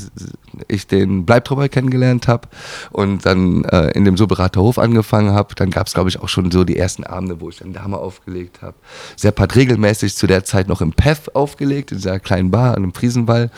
[0.68, 2.48] ich den Bleibtreuer kennengelernt habe
[2.92, 6.50] und dann äh, in dem Soberater angefangen habe, dann gab es, glaube ich, auch schon
[6.50, 8.76] so die ersten Abende, wo ich dann Dame aufgelegt habe.
[9.16, 12.84] Sepp hat regelmäßig zu der Zeit noch im PEF aufgelegt, in dieser kleinen Bar an
[12.84, 13.52] einem Friesenwall.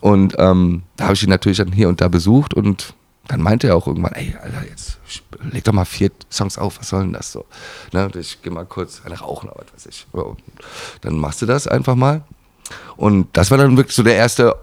[0.00, 2.94] Und ähm, da habe ich ihn natürlich dann hier und da besucht und
[3.28, 4.98] dann meinte er auch irgendwann, ey, Alter, jetzt
[5.50, 7.44] leg doch mal vier Songs auf, was soll denn das so?
[7.92, 10.06] Ne, ich geh mal kurz rauchen, aber was weiß ich.
[11.00, 12.22] Dann machst du das einfach mal.
[12.96, 14.56] Und das war dann wirklich so der erste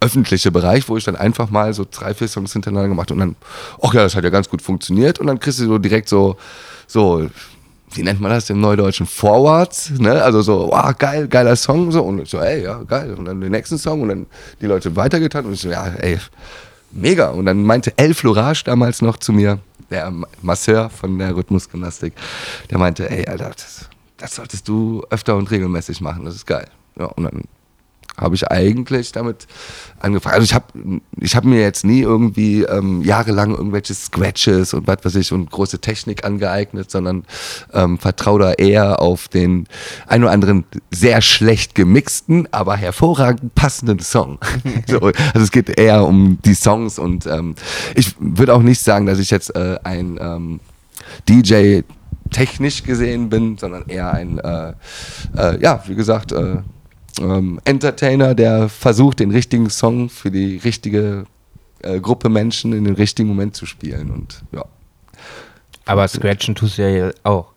[0.00, 3.36] öffentliche Bereich, wo ich dann einfach mal so drei, vier Songs hintereinander gemacht und dann,
[3.82, 6.36] ach ja, das hat ja ganz gut funktioniert und dann kriegst du so direkt so,
[6.86, 7.28] so,
[7.92, 9.06] wie nennt man das im Neudeutschen?
[9.06, 10.22] Forwards, ne?
[10.22, 13.14] Also so, wow, geil, geiler Song, so und ich so, ey, ja, geil.
[13.14, 14.26] Und dann den nächsten Song und dann
[14.60, 16.18] die Leute weitergetan und ich so, ja, ey,
[16.92, 17.30] mega.
[17.30, 19.58] Und dann meinte El Florage damals noch zu mir,
[19.90, 22.12] der Masseur von der Rhythmusgymnastik,
[22.70, 26.68] der meinte, ey, Alter, das, das solltest du öfter und regelmäßig machen, das ist geil.
[27.00, 27.42] Ja, und dann
[28.20, 29.46] habe ich eigentlich damit
[29.98, 30.34] angefangen.
[30.34, 30.66] Also ich habe
[31.18, 35.50] ich hab mir jetzt nie irgendwie ähm, jahrelang irgendwelche Scratches und was weiß ich und
[35.50, 37.24] große Technik angeeignet, sondern
[37.72, 39.66] ähm, vertraue da eher auf den
[40.06, 44.38] ein oder anderen sehr schlecht gemixten, aber hervorragend passenden Song.
[44.86, 47.54] so, also es geht eher um die Songs und ähm,
[47.94, 50.60] ich würde auch nicht sagen, dass ich jetzt äh, ein ähm,
[51.26, 51.80] DJ
[52.30, 54.72] technisch gesehen bin, sondern eher ein, äh,
[55.36, 56.58] äh, ja, wie gesagt, äh,
[57.20, 61.26] ähm, Entertainer, der versucht, den richtigen Song für die richtige
[61.82, 64.10] äh, Gruppe Menschen in den richtigen Moment zu spielen.
[64.10, 64.64] Und ja.
[65.84, 67.52] Aber Scratchen tust du ja auch.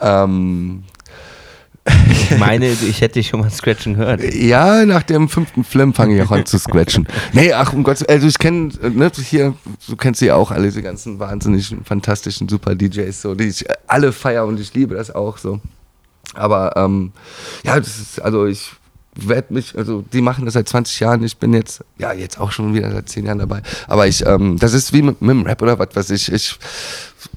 [0.00, 0.84] Ähm,
[2.30, 4.22] ich meine, ich hätte dich schon mal scratchen gehört.
[4.34, 7.06] Ja, nach dem fünften Film fange ich auch an zu scratchen.
[7.32, 9.54] Nee, ach um Gottes also ich kenne, ne, hier,
[9.88, 14.12] du kennst ja auch alle, diese ganzen wahnsinnig fantastischen super DJs, so, die ich alle
[14.12, 15.60] feier und ich liebe das auch so.
[16.34, 17.12] Aber ähm,
[17.64, 18.70] ja, das ist, also ich
[19.14, 22.52] werde mich, also die machen das seit 20 Jahren, ich bin jetzt, ja, jetzt auch
[22.52, 23.62] schon wieder seit 10 Jahren dabei.
[23.88, 26.32] Aber ich, ähm, das ist wie mit, mit dem Rap oder was weiß ich.
[26.32, 26.58] Ich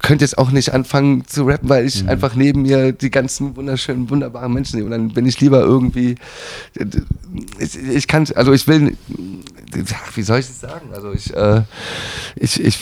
[0.02, 2.08] könnte jetzt auch nicht anfangen zu rappen, weil ich mhm.
[2.08, 4.84] einfach neben mir die ganzen wunderschönen, wunderbaren Menschen sehe.
[4.84, 6.16] Und dann bin ich lieber irgendwie,
[7.58, 8.96] ich, ich kann, also ich will,
[10.14, 10.90] wie soll ich das sagen?
[10.94, 11.62] Also ich, äh,
[12.36, 12.78] ich, ich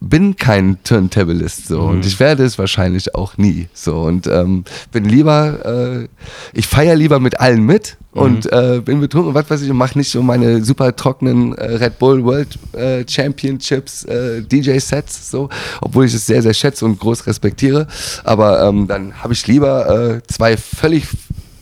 [0.00, 1.88] bin kein Turntablist so mhm.
[1.88, 6.08] und ich werde es wahrscheinlich auch nie so und ähm, bin lieber, äh,
[6.52, 8.58] ich feiere lieber mit allen mit und mhm.
[8.58, 11.98] äh, bin betrunken, was weiß ich, und mache nicht so meine super trockenen äh, Red
[11.98, 15.48] Bull World äh, Championships äh, DJ-Sets, so,
[15.80, 17.88] obwohl ich es sehr, sehr schätze und groß respektiere.
[18.22, 21.08] Aber ähm, dann habe ich lieber äh, zwei völlig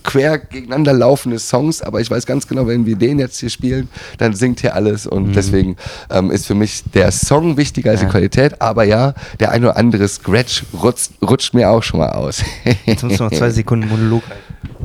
[0.04, 3.88] quer gegeneinander laufende Songs, aber ich weiß ganz genau, wenn wir den jetzt hier spielen,
[4.18, 5.32] dann singt hier alles und mhm.
[5.32, 5.76] deswegen
[6.10, 8.06] ähm, ist für mich der Song wichtiger als ja.
[8.06, 12.10] die Qualität, aber ja, der ein oder andere Scratch rutscht, rutscht mir auch schon mal
[12.10, 12.42] aus.
[12.86, 14.77] jetzt musst du noch zwei Sekunden Monolog halten.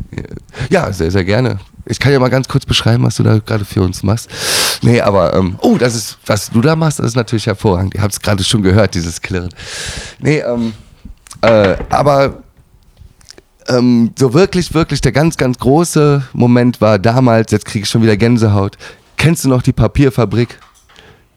[0.70, 1.60] Ja, sehr, sehr gerne.
[1.86, 4.30] Ich kann ja mal ganz kurz beschreiben, was du da gerade für uns machst.
[4.82, 7.94] Nee, aber, ähm, oh, das ist, was du da machst, das ist natürlich hervorragend.
[7.96, 9.50] Ihr habt es gerade schon gehört, dieses Klirren.
[10.20, 10.74] Nee, ähm,
[11.42, 12.44] äh, aber
[13.68, 18.02] ähm, so wirklich, wirklich der ganz, ganz große Moment war damals, jetzt kriege ich schon
[18.02, 18.78] wieder Gänsehaut.
[19.18, 20.60] Kennst du noch die Papierfabrik?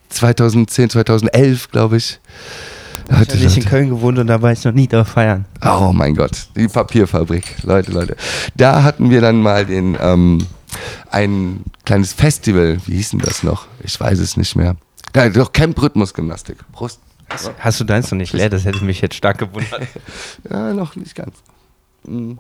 [0.09, 2.21] 2010, 2011, glaube ich.
[3.09, 5.45] Da ich habe nicht in Köln gewohnt und da war ich noch nie da feiern.
[5.65, 8.17] Oh mein Gott, die Papierfabrik, Leute, Leute.
[8.57, 10.47] Da hatten wir dann mal den, ähm,
[11.11, 13.67] ein kleines Festival, wie hieß denn das noch?
[13.85, 14.77] Ich weiß es nicht mehr.
[15.13, 16.59] Da, doch Camp Rhythmusgymnastik.
[16.73, 17.01] Prost.
[17.29, 18.51] Hast, hast, du deins noch nicht leer?
[18.51, 19.83] Das hätte mich jetzt stark gewundert.
[20.51, 21.35] ja, noch nicht ganz.
[22.07, 22.39] Mhm.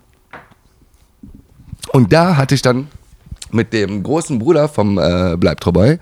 [1.93, 2.89] Und da hatte ich dann
[3.51, 5.97] mit dem großen Bruder vom äh, Bleib treu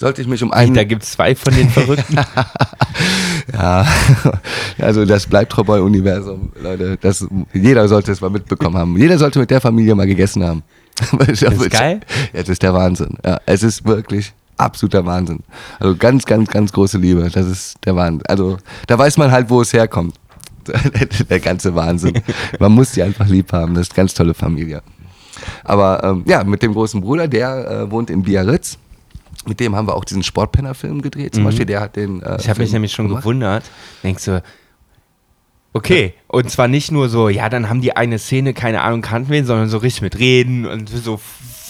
[0.00, 0.72] sollte ich mich um einen.
[0.74, 2.16] Da gibt es zwei von den Verrückten.
[3.52, 3.86] ja,
[4.78, 6.98] also das Bleib treu Boy Universum, Leute.
[7.00, 8.96] Das, jeder sollte es mal mitbekommen haben.
[8.96, 10.62] Jeder sollte mit der Familie mal gegessen haben.
[11.26, 12.00] das ist geil.
[12.32, 13.16] Ja, das ist der Wahnsinn.
[13.24, 15.40] Ja, es ist wirklich absoluter Wahnsinn.
[15.78, 17.28] Also ganz, ganz, ganz große Liebe.
[17.30, 18.26] Das ist der Wahnsinn.
[18.26, 20.14] Also da weiß man halt, wo es herkommt.
[21.30, 22.20] der ganze Wahnsinn.
[22.58, 23.74] Man muss die einfach lieb haben.
[23.74, 24.82] Das ist eine ganz tolle Familie.
[25.64, 28.78] Aber ähm, ja, mit dem großen Bruder, der äh, wohnt in Biarritz.
[29.46, 31.34] Mit dem haben wir auch diesen Sportpenner-Film gedreht.
[31.34, 31.46] Zum mhm.
[31.46, 32.22] Beispiel, der hat den.
[32.22, 33.22] Äh, ich habe mich nämlich schon gemacht.
[33.22, 33.64] gewundert.
[34.02, 34.42] Denkst du,
[35.72, 39.30] Okay, und zwar nicht nur so, ja, dann haben die eine Szene, keine Ahnung, kannten
[39.30, 41.20] wir, sondern so richtig mit Reden und so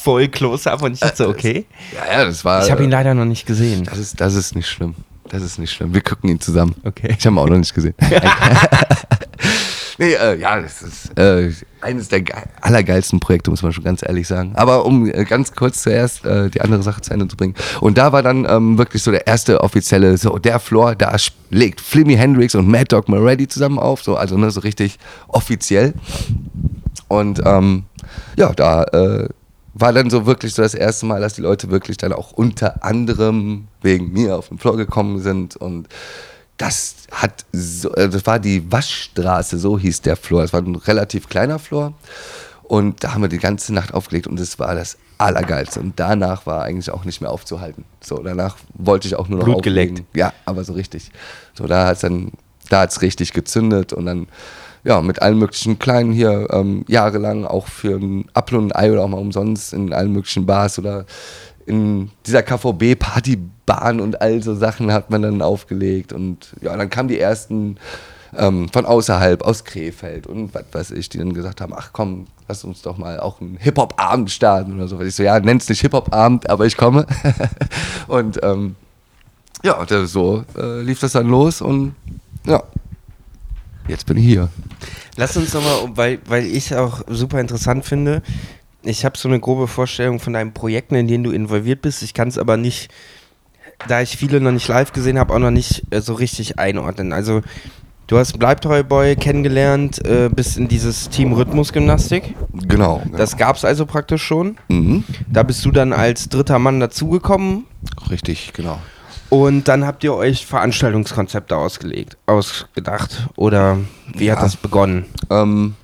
[0.02, 1.66] voll Close-Up und ich dachte so, äh, okay.
[1.94, 2.64] Ja, ja, das war.
[2.64, 3.84] Ich habe ihn leider noch nicht gesehen.
[3.84, 4.94] Das ist, das ist nicht schlimm.
[5.28, 5.92] Das ist nicht schlimm.
[5.92, 6.74] Wir gucken ihn zusammen.
[6.82, 7.14] Okay.
[7.18, 7.94] Ich habe ihn auch noch nicht gesehen.
[10.00, 12.22] Nee, äh, ja, das ist äh, eines der
[12.62, 14.52] allergeilsten Projekte, muss man schon ganz ehrlich sagen.
[14.54, 17.54] Aber um äh, ganz kurz zuerst äh, die andere Sache zu Ende zu bringen.
[17.82, 21.14] Und da war dann ähm, wirklich so der erste offizielle, so der Floor, da
[21.50, 25.92] legt Flimmy Hendrix und Mad Dog Moretti zusammen auf, so, also ne, so richtig offiziell.
[27.08, 27.84] Und ähm,
[28.38, 29.28] ja, da äh,
[29.74, 32.82] war dann so wirklich so das erste Mal, dass die Leute wirklich dann auch unter
[32.82, 35.88] anderem wegen mir auf den Floor gekommen sind und
[36.60, 40.44] das hat so, äh, das war die Waschstraße, so hieß der Flur.
[40.44, 41.94] Es war ein relativ kleiner Flur.
[42.62, 45.80] Und da haben wir die ganze Nacht aufgelegt und es war das Allergeilste.
[45.80, 47.84] Und danach war eigentlich auch nicht mehr aufzuhalten.
[48.00, 49.96] So, danach wollte ich auch nur noch Blut auflegen.
[49.96, 50.16] geleckt.
[50.16, 51.10] Ja, aber so richtig.
[51.54, 52.32] So, da hat es dann,
[52.68, 54.28] da hat es richtig gezündet und dann,
[54.84, 58.92] ja, mit allen möglichen Kleinen hier ähm, jahrelang auch für ein Apfel und ein Ei
[58.92, 61.06] oder auch mal umsonst in allen möglichen Bars oder
[61.70, 66.12] in dieser KVB-Partybahn und all so Sachen hat man dann aufgelegt.
[66.12, 67.76] Und ja, dann kamen die ersten
[68.36, 72.26] ähm, von außerhalb, aus Krefeld und was weiß ich, die dann gesagt haben, ach komm,
[72.48, 75.00] lass uns doch mal auch einen Hip-Hop-Abend starten oder so.
[75.00, 77.06] Ich so, ja, nenn's nicht Hip-Hop-Abend, aber ich komme.
[78.08, 78.76] und ähm,
[79.62, 81.94] ja, so äh, lief das dann los und
[82.46, 82.62] ja,
[83.88, 84.48] jetzt bin ich hier.
[85.16, 88.22] Lass uns nochmal, weil, weil ich auch super interessant finde,
[88.82, 92.02] ich habe so eine grobe Vorstellung von deinen Projekten, in denen du involviert bist.
[92.02, 92.90] Ich kann es aber nicht,
[93.88, 97.12] da ich viele noch nicht live gesehen habe, auch noch nicht äh, so richtig einordnen.
[97.12, 97.42] Also
[98.06, 102.34] du hast Boy kennengelernt, äh, bist in dieses Team Rhythmusgymnastik.
[102.52, 103.16] Genau, genau.
[103.16, 104.56] Das gab es also praktisch schon.
[104.68, 105.04] Mhm.
[105.28, 107.66] Da bist du dann als dritter Mann dazugekommen.
[108.10, 108.78] Richtig, genau.
[109.30, 113.28] Und dann habt ihr euch Veranstaltungskonzepte ausgelegt, ausgedacht.
[113.36, 113.78] Oder
[114.12, 114.34] wie ja.
[114.34, 115.04] hat das begonnen?
[115.30, 115.76] Ähm,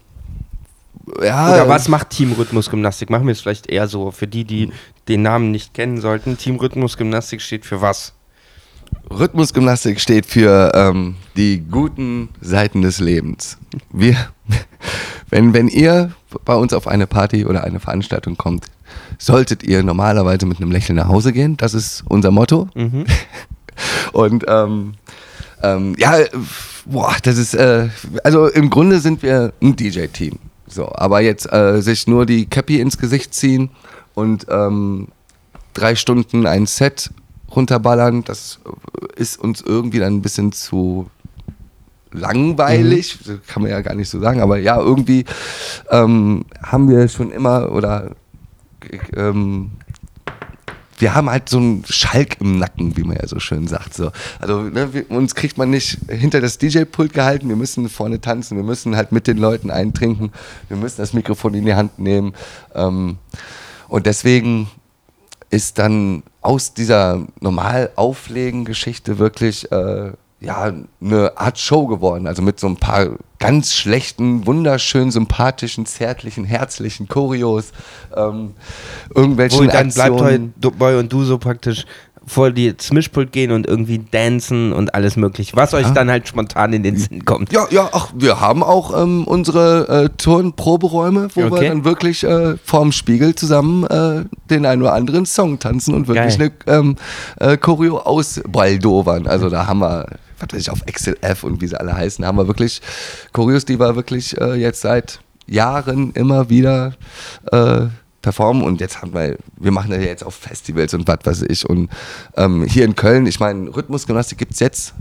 [1.22, 3.10] ja, Oder was macht Team Rhythmusgymnastik?
[3.10, 4.70] Machen wir es vielleicht eher so für die, die
[5.08, 6.36] den Namen nicht kennen sollten.
[6.36, 8.12] Team Rhythmusgymnastik steht für was?
[9.10, 13.58] Rhythmusgymnastik steht für ähm, die guten Seiten des Lebens.
[13.92, 14.16] Wir,
[15.30, 16.12] wenn, wenn ihr
[16.44, 18.66] bei uns auf eine Party oder eine Veranstaltung kommt,
[19.18, 21.56] solltet ihr normalerweise mit einem Lächeln nach Hause gehen.
[21.56, 22.68] Das ist unser Motto.
[22.74, 23.04] Mhm.
[24.12, 24.94] Und ähm,
[25.62, 26.16] ähm, ja,
[26.84, 27.88] boah, das ist, äh,
[28.24, 30.38] also im Grunde sind wir ein DJ-Team.
[30.68, 33.70] So, aber jetzt äh, sich nur die Cappy ins Gesicht ziehen
[34.14, 35.08] und ähm,
[35.74, 37.10] drei Stunden ein Set
[37.54, 38.58] runterballern, das
[39.14, 41.08] ist uns irgendwie dann ein bisschen zu
[42.12, 43.40] langweilig, mhm.
[43.46, 45.24] kann man ja gar nicht so sagen, aber ja, irgendwie
[45.90, 48.10] ähm, haben wir schon immer oder
[49.14, 49.72] ähm,
[50.98, 53.94] wir haben halt so einen Schalk im Nacken, wie man ja so schön sagt.
[53.94, 54.10] So.
[54.40, 58.56] Also ne, wir, uns kriegt man nicht hinter das DJ-Pult gehalten, wir müssen vorne tanzen,
[58.56, 60.32] wir müssen halt mit den Leuten eintrinken,
[60.68, 62.34] wir müssen das Mikrofon in die Hand nehmen.
[62.74, 63.18] Ähm,
[63.88, 64.68] und deswegen
[65.50, 72.26] ist dann aus dieser normal auflegen Geschichte wirklich äh, ja, eine Art Show geworden.
[72.26, 77.72] Also mit so ein paar ganz schlechten, wunderschön sympathischen, zärtlichen, herzlichen Choreos,
[78.16, 78.54] ähm,
[79.14, 81.86] irgendwelchen Wo dann bleibt heute Boy und du so praktisch
[82.26, 86.72] vor die Mischpult gehen und irgendwie dancen und alles mögliche, was euch dann halt spontan
[86.72, 87.52] in den Sinn kommt.
[87.52, 91.60] Ja, ja, ach, wir haben auch ähm, unsere äh, Turnproberäume, wo okay.
[91.60, 96.08] wir dann wirklich äh, vorm Spiegel zusammen äh, den einen oder anderen Song tanzen und
[96.08, 96.50] wirklich Geil.
[96.66, 96.96] eine ähm,
[97.38, 99.28] äh, Choreo ausbaldovern.
[99.28, 100.06] Also da haben wir
[100.38, 102.80] was weiß ich, auf XLF und wie sie alle heißen, haben wir wirklich
[103.32, 106.94] Choreos, die wir wirklich äh, jetzt seit Jahren immer wieder
[107.52, 107.86] äh,
[108.22, 111.68] performen und jetzt haben wir, wir machen ja jetzt auf Festivals und was weiß ich
[111.68, 111.88] und
[112.36, 114.94] ähm, hier in Köln, ich meine, Rhythmusgymnastik gibt es jetzt,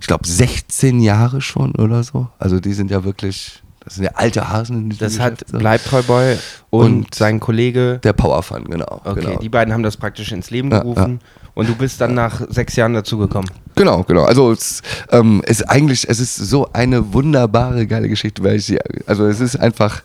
[0.00, 4.10] ich glaube 16 Jahre schon oder so, also die sind ja wirklich, das sind ja
[4.14, 4.94] alte Hasen.
[4.98, 5.58] das hat so.
[5.58, 6.36] Bleibtreuboy
[6.68, 7.98] und, und, sein Kollege.
[8.04, 9.00] Der Powerfun, genau.
[9.04, 9.38] Okay, genau.
[9.38, 11.20] die beiden haben das praktisch ins Leben gerufen.
[11.22, 11.50] Ja, ja.
[11.54, 13.50] Und du bist dann nach sechs Jahren dazugekommen.
[13.74, 14.24] Genau, genau.
[14.24, 18.78] Also es ähm, ist eigentlich, es ist so eine wunderbare, geile Geschichte, weil ich sie,
[19.06, 20.02] also es ist einfach,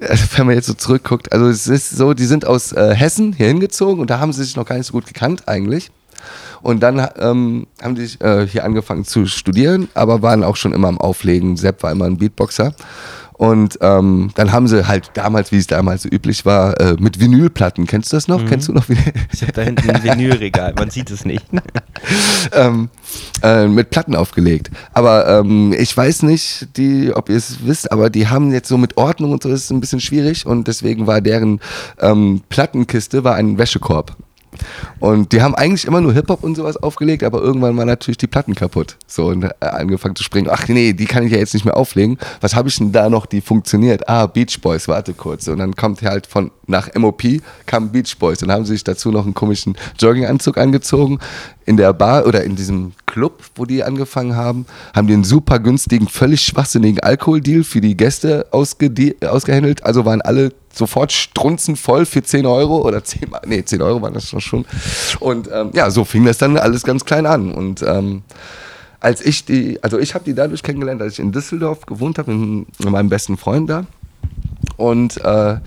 [0.36, 3.48] wenn man jetzt so zurückguckt, also es ist so, die sind aus äh, Hessen hier
[3.48, 5.90] hingezogen und da haben sie sich noch gar nicht so gut gekannt eigentlich.
[6.62, 10.88] Und dann ähm, haben die äh, hier angefangen zu studieren, aber waren auch schon immer
[10.88, 11.56] am Auflegen.
[11.56, 12.74] Sepp war immer ein Beatboxer.
[13.40, 17.20] Und ähm, dann haben sie halt damals, wie es damals so üblich war, äh, mit
[17.20, 17.86] Vinylplatten.
[17.86, 18.42] Kennst du das noch?
[18.42, 18.48] Mhm.
[18.48, 18.84] Kennst du noch?
[19.32, 21.46] Ich habe da hinten ein Vinylregal, man sieht es nicht.
[22.52, 22.90] ähm,
[23.42, 24.70] äh, mit Platten aufgelegt.
[24.92, 28.76] Aber ähm, ich weiß nicht, die, ob ihr es wisst, aber die haben jetzt so
[28.76, 31.60] mit Ordnung und so, das ist ein bisschen schwierig und deswegen war deren
[31.98, 34.16] ähm, Plattenkiste war ein Wäschekorb.
[34.98, 38.26] Und die haben eigentlich immer nur Hip-Hop und sowas aufgelegt, aber irgendwann war natürlich die
[38.26, 38.96] Platten kaputt.
[39.06, 40.48] So und äh, angefangen zu springen.
[40.50, 42.18] Ach nee, die kann ich ja jetzt nicht mehr auflegen.
[42.40, 44.08] Was habe ich denn da noch, die funktioniert?
[44.08, 45.48] Ah, Beach Boys, warte kurz.
[45.48, 47.22] Und dann kommt halt von nach MOP
[47.66, 51.18] kam Beach Boys und haben sich dazu noch einen komischen Jogginganzug angezogen.
[51.66, 55.58] In der Bar oder in diesem Club, wo die angefangen haben, haben die einen super
[55.58, 58.90] günstigen, völlig schwachsinnigen Alkoholdeal für die Gäste ausge
[59.22, 59.84] ausgehandelt.
[59.84, 64.28] Also waren alle sofort strunzenvoll für 10 Euro oder 10, nee, 10 Euro waren das
[64.28, 64.64] schon.
[65.18, 67.52] Und ähm, ja, so fing das dann alles ganz klein an.
[67.52, 68.22] Und ähm,
[69.00, 72.32] als ich die, also ich habe die dadurch kennengelernt, als ich in Düsseldorf gewohnt habe,
[72.32, 73.86] mit meinem besten Freund da.
[74.80, 75.58] Und äh,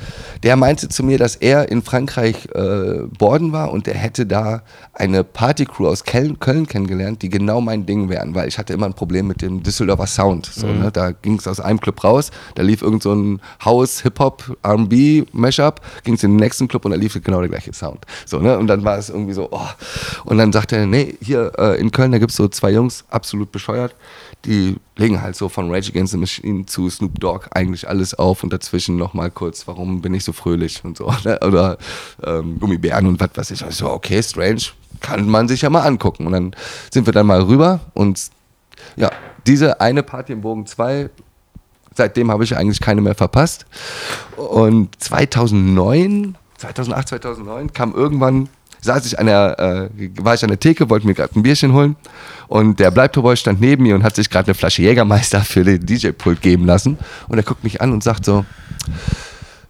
[0.42, 4.64] der meinte zu mir, dass er in Frankreich äh, Borden war und er hätte da
[4.92, 8.88] eine Partycrew aus Köln, Köln kennengelernt, die genau mein Ding wären, weil ich hatte immer
[8.88, 10.48] ein Problem mit dem Düsseldorfer Sound.
[10.48, 10.80] So, mhm.
[10.80, 10.92] ne?
[10.92, 15.26] Da ging es aus einem Club raus, da lief irgend so ein House, Hip-Hop, R&B,
[15.32, 18.06] Mashup, ging es in den nächsten Club und da lief genau der gleiche Sound.
[18.26, 18.58] So, ne?
[18.58, 19.68] Und dann war es irgendwie so, oh.
[20.26, 23.06] Und dann sagte er, nee, hier äh, in Köln, da gibt es so zwei Jungs,
[23.12, 23.96] absolut bescheuert,
[24.46, 28.44] die legen halt so von Rage Against the Machine zu Snoop Dogg eigentlich alles auf
[28.44, 31.14] und dazwischen nochmal kurz, warum bin ich so fröhlich und so.
[31.24, 31.40] Ne?
[31.42, 31.78] Oder
[32.26, 33.64] ähm, Gummibären und was weiß ich.
[33.64, 34.64] Also, okay, strange,
[35.00, 36.26] kann man sich ja mal angucken.
[36.28, 36.56] Und dann
[36.92, 38.20] sind wir dann mal rüber und
[38.96, 39.12] ja,
[39.48, 41.10] diese eine Party im Bogen 2,
[41.96, 43.66] seitdem habe ich eigentlich keine mehr verpasst.
[44.36, 48.50] Und 2009, 2008, 2009 kam irgendwann
[48.84, 51.74] saß ich an der, äh, war ich an der Theke, wollte mir gerade ein Bierchen
[51.74, 51.96] holen.
[52.48, 55.86] Und der Bleibtoboy stand neben mir und hat sich gerade eine Flasche Jägermeister für den
[55.86, 56.98] DJ-Pult geben lassen.
[57.28, 58.46] Und er guckt mich an und sagt so,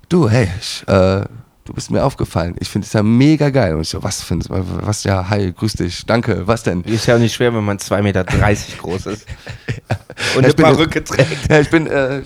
[0.09, 1.21] du, hey, ich, äh,
[1.65, 2.55] du bist mir aufgefallen.
[2.59, 3.75] Ich finde es ja mega geil.
[3.75, 4.55] Und ich so, was findest du?
[4.81, 6.81] Was, ja, hi, grüß dich, danke, was denn?
[6.81, 9.25] Ist ja auch nicht schwer, wenn man 2,30 Meter groß ist.
[10.35, 11.49] Und eine Perücke trägt.
[11.49, 12.21] Ja, ich bin, äh,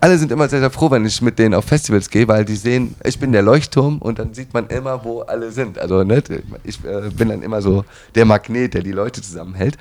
[0.00, 2.54] alle sind immer sehr, sehr froh, wenn ich mit denen auf Festivals gehe, weil die
[2.54, 5.78] sehen, ich bin der Leuchtturm und dann sieht man immer, wo alle sind.
[5.78, 6.22] Also, ne,
[6.62, 9.76] ich äh, bin dann immer so der Magnet, der die Leute zusammenhält.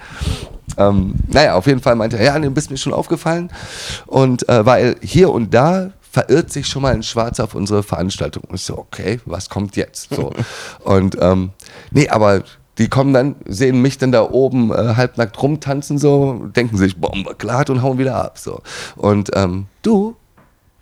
[0.78, 3.52] Ähm, naja, auf jeden Fall meinte er, ja, du bist mir schon aufgefallen.
[4.08, 8.44] Und äh, weil hier und da verirrt sich schon mal ein Schwarz auf unsere Veranstaltung.
[8.44, 10.14] Und ich so, okay, was kommt jetzt?
[10.14, 10.32] So.
[10.84, 11.52] und ähm,
[11.92, 12.44] nee, aber
[12.78, 17.36] die kommen dann, sehen mich dann da oben äh, halbnackt rumtanzen, so, denken sich, Bombe,
[17.36, 18.38] klar, und hauen wieder ab.
[18.38, 18.62] So.
[18.96, 20.16] Und ähm, du,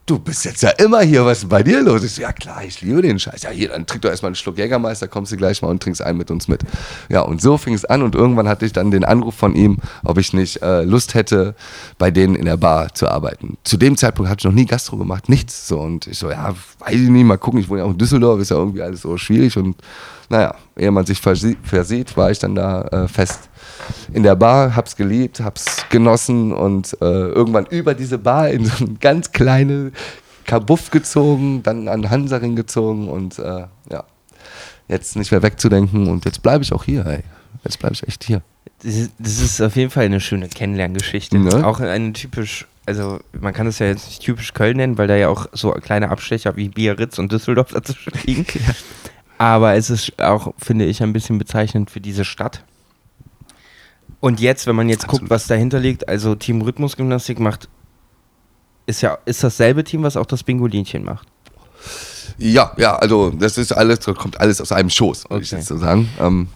[0.09, 2.03] du bist jetzt ja immer hier, was ist bei dir los?
[2.03, 3.43] Ich so, ja klar, ich liebe den Scheiß.
[3.43, 6.01] Ja, hier, dann trink doch erstmal einen Schluck Jägermeister, kommst du gleich mal und trinkst
[6.01, 6.61] einen mit uns mit.
[7.09, 9.77] Ja, und so fing es an und irgendwann hatte ich dann den Anruf von ihm,
[10.03, 11.53] ob ich nicht äh, Lust hätte,
[11.97, 13.57] bei denen in der Bar zu arbeiten.
[13.63, 15.67] Zu dem Zeitpunkt hatte ich noch nie Gastro gemacht, nichts.
[15.67, 17.97] So, und ich so, ja, weiß ich nicht, mal gucken, ich wohne ja auch in
[17.97, 19.75] Düsseldorf, ist ja irgendwie alles so schwierig und
[20.29, 23.49] naja, ehe man sich versieht, war ich dann da äh, fest
[24.13, 28.85] in der Bar, hab's geliebt, hab's genossen und äh, irgendwann über diese Bar in so
[28.85, 29.91] ein ganz kleine
[30.45, 34.03] Kabuff gezogen, dann an Hansaring gezogen und äh, ja,
[34.87, 37.23] jetzt nicht mehr wegzudenken und jetzt bleibe ich auch hier, ey.
[37.63, 38.41] Jetzt bleibe ich echt hier.
[38.81, 41.37] Das ist auf jeden Fall eine schöne Kennenlerngeschichte.
[41.37, 41.65] Ne?
[41.65, 45.15] Auch eine typisch, also man kann es ja jetzt nicht typisch Köln nennen, weil da
[45.15, 48.45] ja auch so kleine Abstecher wie Biarritz und Düsseldorf dazwischen liegen.
[48.53, 48.73] ja.
[49.39, 52.63] Aber es ist auch, finde ich, ein bisschen bezeichnend für diese Stadt.
[54.19, 55.21] Und jetzt, wenn man jetzt Absolut.
[55.21, 57.69] guckt, was dahinter liegt, also Team Rhythmusgymnastik macht,
[58.85, 61.25] ist ja, ist dasselbe Team, was auch das Bingolinchen macht.
[62.37, 65.43] Ja, ja, also das ist alles, kommt alles aus einem Schoß, würde okay.
[65.43, 66.09] ich jetzt so sagen.
[66.19, 66.49] Ähm.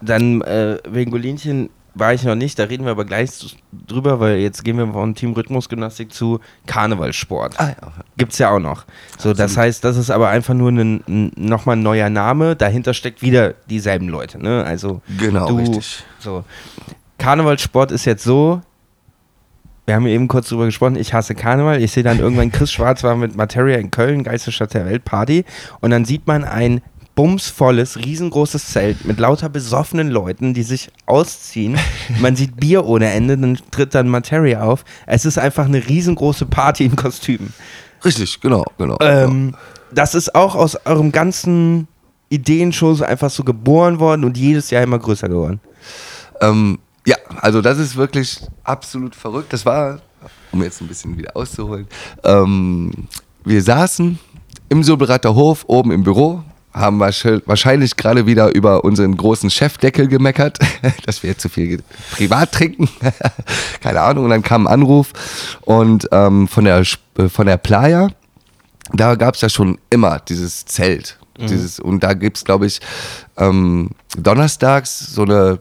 [0.00, 3.30] Dann äh, Bingolinchen war ich noch nicht, da reden wir aber gleich
[3.72, 7.58] drüber, weil jetzt gehen wir von Team Rhythmusgymnastik zu Karnevalsport.
[7.58, 7.92] Ah, ja.
[8.16, 8.84] Gibt's ja auch noch.
[9.18, 13.22] So, das heißt, das ist aber einfach nur ein, nochmal ein neuer Name, dahinter steckt
[13.22, 14.64] wieder dieselben Leute, ne?
[14.64, 16.04] Also genau, du, richtig.
[16.18, 16.44] So.
[17.18, 18.62] Karnevalsport ist jetzt so,
[19.86, 21.82] wir haben eben kurz drüber gesprochen, ich hasse Karneval.
[21.82, 25.04] Ich sehe dann irgendwann Chris Schwarz war mit Materia in Köln, geilste Stadt der Welt,
[25.04, 25.44] Party.
[25.80, 26.80] Und dann sieht man ein
[27.14, 31.78] bumsvolles, riesengroßes Zelt mit lauter besoffenen Leuten, die sich ausziehen.
[32.20, 34.84] Man sieht Bier ohne Ende, dann tritt dann Materia auf.
[35.06, 37.52] Es ist einfach eine riesengroße Party in Kostümen.
[38.04, 38.96] Richtig, genau, genau.
[39.00, 39.54] Ähm,
[39.92, 41.88] das ist auch aus eurem ganzen
[42.30, 45.60] Ideenshow einfach so geboren worden und jedes Jahr immer größer geworden.
[46.40, 49.52] Ähm, ja, also das ist wirklich absolut verrückt.
[49.52, 50.00] Das war,
[50.52, 51.86] um jetzt ein bisschen wieder auszuholen,
[52.24, 52.92] ähm,
[53.44, 54.18] wir saßen
[54.68, 56.42] im Silberatter Hof oben im Büro,
[56.72, 60.58] haben wahrscheinlich gerade wieder über unseren großen Chefdeckel gemeckert,
[61.06, 62.88] dass wir zu viel privat trinken.
[63.80, 64.24] Keine Ahnung.
[64.24, 65.12] Und dann kam ein Anruf
[65.62, 66.84] und ähm, von, der,
[67.28, 68.08] von der Playa,
[68.92, 71.18] da gab es ja schon immer dieses Zelt.
[71.38, 71.46] Mhm.
[71.46, 72.80] Dieses, und da gibt es, glaube ich,
[73.36, 75.60] ähm, donnerstags so eine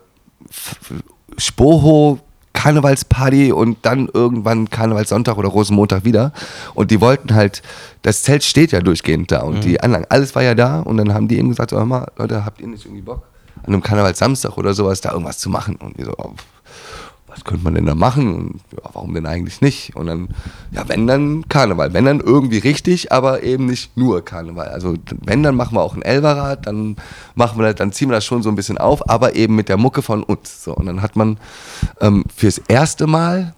[1.37, 2.19] Spoho
[2.59, 6.33] Karnevalsparty und dann irgendwann Karnevalssonntag oder Rosenmontag wieder.
[6.73, 7.61] Und die wollten halt,
[8.01, 9.61] das Zelt steht ja durchgehend da und mhm.
[9.61, 10.81] die Anlagen, alles war ja da.
[10.81, 13.23] Und dann haben die eben gesagt, hör mal, Leute, habt ihr nicht irgendwie Bock,
[13.63, 15.77] an einem Karnevalssamstag oder sowas da irgendwas zu machen?
[15.77, 16.33] Und die so, oh,
[17.39, 18.35] was könnte man denn da machen?
[18.35, 19.95] Und ja, warum denn eigentlich nicht?
[19.95, 20.29] Und dann,
[20.71, 24.67] ja, wenn dann Karneval, wenn dann irgendwie richtig, aber eben nicht nur Karneval.
[24.67, 26.97] Also wenn, dann machen wir auch ein Elverrad, dann
[27.35, 29.69] machen wir das, dann ziehen wir das schon so ein bisschen auf, aber eben mit
[29.69, 30.63] der Mucke von uns.
[30.63, 31.37] So, und dann hat man
[32.01, 33.53] ähm, fürs erste Mal,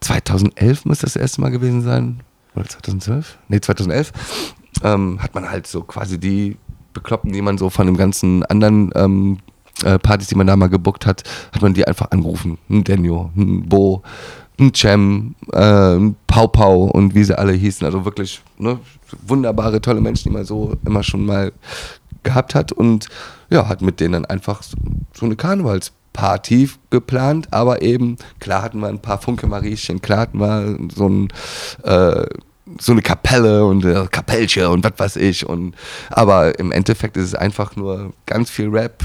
[0.00, 2.20] 2011 muss das, erste Mal gewesen sein,
[2.54, 3.38] oder 2012?
[3.48, 4.12] Nee, 2011,
[4.84, 6.56] ähm, hat man halt so quasi die
[6.92, 9.38] Bekloppen, die man so von dem ganzen anderen ähm,
[9.82, 11.22] äh, Partys, die man da mal gebuckt hat,
[11.52, 12.58] hat man die einfach angerufen.
[12.68, 14.02] Ein Denio, ein Bo,
[14.58, 17.84] ein Cem, äh, ein Pau Pau und wie sie alle hießen.
[17.86, 18.78] Also wirklich ne,
[19.22, 21.52] wunderbare, tolle Menschen, die man so immer schon mal
[22.22, 22.72] gehabt hat.
[22.72, 23.08] Und
[23.48, 28.88] ja, hat mit denen dann einfach so, eine Karnevalsparty geplant, aber eben, klar hatten wir
[28.88, 31.28] ein paar Funke Mariechen, klar hatten wir so ein
[31.82, 32.26] äh,
[32.78, 35.44] so eine Kapelle und äh, Kapellche und was weiß ich.
[35.44, 35.74] Und,
[36.10, 39.02] aber im Endeffekt ist es einfach nur ganz viel Rap,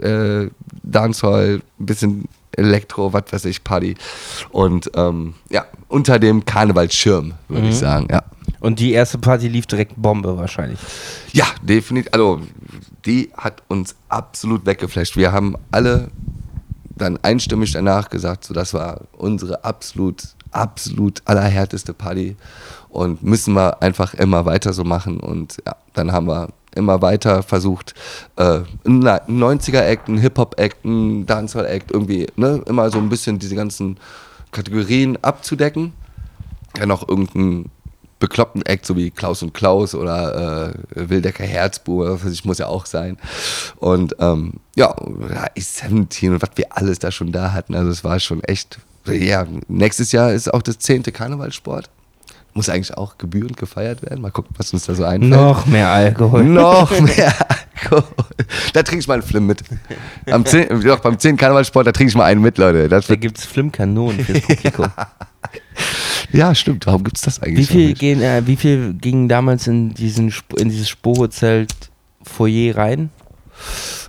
[0.00, 0.48] äh,
[0.82, 3.94] Dancehall, ein bisschen Elektro, was weiß ich, Party.
[4.50, 7.70] Und ähm, ja, unter dem Karnevalsschirm, würde mhm.
[7.70, 8.22] ich sagen, ja.
[8.60, 10.78] Und die erste Party lief direkt Bombe wahrscheinlich.
[11.32, 12.12] Ja, definitiv.
[12.12, 12.42] Also,
[13.04, 15.16] die hat uns absolut weggeflasht.
[15.16, 16.10] Wir haben alle
[16.94, 20.22] dann einstimmig danach gesagt, so das war unsere absolut,
[20.52, 22.36] absolut allerhärteste Party
[22.90, 25.18] und müssen wir einfach immer weiter so machen.
[25.18, 27.94] Und ja, dann haben wir immer weiter versucht,
[28.36, 33.98] äh, einen 90er-Act, einen Hip-Hop-Act, einen Dancehall-Act, irgendwie, ne, immer so ein bisschen diese ganzen
[34.50, 35.92] Kategorien abzudecken.
[36.78, 37.70] Ja, noch irgendeinen
[38.22, 42.86] bekloppten Act, so wie Klaus und Klaus oder äh, Wildecker Herzbuhr, ich muss ja auch
[42.86, 43.18] sein.
[43.76, 44.94] Und ähm, ja,
[45.56, 47.74] ist 17 und was wir alles da schon da hatten.
[47.74, 51.90] Also es war schon echt, ja, nächstes Jahr ist auch das zehnte Karnevalsport.
[52.54, 54.20] Muss eigentlich auch gebührend gefeiert werden.
[54.20, 55.30] Mal gucken, was uns da so einfällt.
[55.30, 56.44] Noch mehr Alkohol.
[56.44, 58.04] Noch mehr Alkohol.
[58.74, 59.62] Da trinke ich mal einen Flim mit.
[60.30, 62.88] Am 10, doch, beim 10 Karnevalsport, da trinke ich mal einen mit, Leute.
[62.88, 64.86] Das da gibt es Flimkanonen fürs Publikum.
[66.32, 66.86] ja, stimmt.
[66.86, 67.70] Warum gibt es das eigentlich?
[67.70, 71.74] Wie viel, gehen, äh, wie viel gingen damals in, diesen, in dieses Spoho-Zelt
[72.22, 73.10] Foyer rein?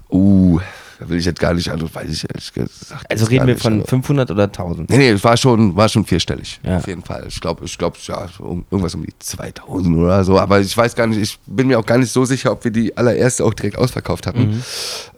[0.10, 0.60] Uh,
[1.04, 3.12] da will ich jetzt gar nicht, also weiß ich ehrlich gesagt.
[3.12, 4.90] Also reden wir von 500 oder 1000?
[4.90, 6.62] Nee, nee, es war schon, war schon vierstellig.
[6.64, 6.78] Ja.
[6.78, 7.26] Auf jeden Fall.
[7.28, 10.40] Ich glaube, ich glaube, ja, irgendwas um die 2000 oder so.
[10.40, 12.72] Aber ich weiß gar nicht, ich bin mir auch gar nicht so sicher, ob wir
[12.72, 14.48] die allererste auch direkt ausverkauft hatten.
[14.48, 14.64] Mhm.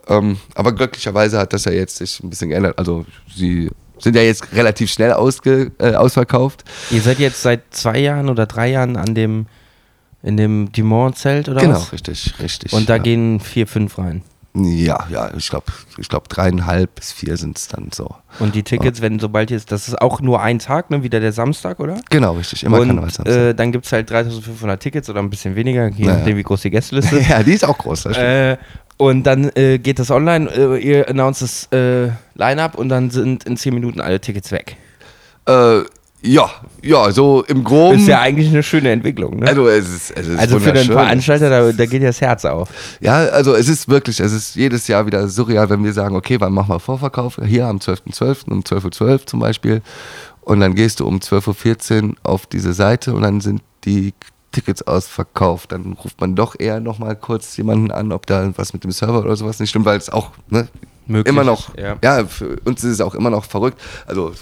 [0.08, 2.76] Ähm, aber glücklicherweise hat das ja jetzt sich ein bisschen geändert.
[2.78, 6.64] Also sie sind ja jetzt relativ schnell ausge, äh, ausverkauft.
[6.90, 9.46] Ihr seid jetzt seit zwei Jahren oder drei Jahren an dem
[10.24, 11.82] in dem Dumont-Zelt oder genau, was?
[11.82, 12.72] Genau, richtig, richtig.
[12.72, 13.02] Und da ja.
[13.02, 14.22] gehen vier, fünf rein.
[14.58, 15.66] Ja, ja, ich glaube,
[15.98, 18.14] ich glaube dreieinhalb bis vier sind es dann so.
[18.38, 19.04] Und die Tickets, ja.
[19.04, 22.00] wenn sobald jetzt, das ist auch nur ein Tag, ne, wieder der Samstag, oder?
[22.08, 25.88] Genau, richtig, immer Und äh, dann gibt es halt 3500 Tickets oder ein bisschen weniger,
[25.88, 27.28] je nachdem, wie groß die Gästeliste ist.
[27.28, 28.06] ja, die ist auch groß.
[28.06, 28.56] Äh,
[28.96, 33.44] und dann äh, geht das online, äh, ihr announced das äh, Line-Up und dann sind
[33.44, 34.76] in 10 Minuten alle Tickets weg.
[36.26, 36.50] Ja,
[36.82, 37.98] ja, so im Groben.
[37.98, 39.46] Ist ja eigentlich eine schöne Entwicklung, ne?
[39.46, 42.44] Also, es ist, es ist also für den Veranstalter, da, da, geht ja das Herz
[42.44, 42.68] auf.
[43.00, 46.40] Ja, also es ist wirklich, es ist jedes Jahr wieder surreal, wenn wir sagen, okay,
[46.40, 47.40] wann machen wir Vorverkauf?
[47.44, 49.82] Hier am 12.12., .12., um 12.12 Uhr zum Beispiel.
[50.40, 54.12] Und dann gehst du um 12.14 Uhr auf diese Seite und dann sind die
[54.52, 55.72] Tickets ausverkauft.
[55.72, 59.20] Dann ruft man doch eher nochmal kurz jemanden an, ob da was mit dem Server
[59.20, 60.68] oder sowas nicht stimmt, weil es auch ne,
[61.06, 61.96] immer noch, ja.
[62.02, 63.80] ja, für uns ist es auch immer noch verrückt.
[64.06, 64.32] Also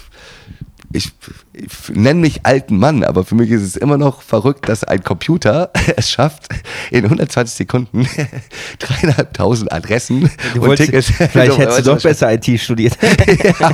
[0.95, 1.11] ich,
[1.53, 5.03] ich nenne mich alten Mann, aber für mich ist es immer noch verrückt, dass ein
[5.03, 6.47] Computer es schafft,
[6.91, 8.07] in 120 Sekunden
[8.79, 11.07] dreieinhalbtausend Adressen du und Tickets.
[11.31, 12.97] Vielleicht hättest du doch besser IT studiert.
[13.59, 13.71] ja.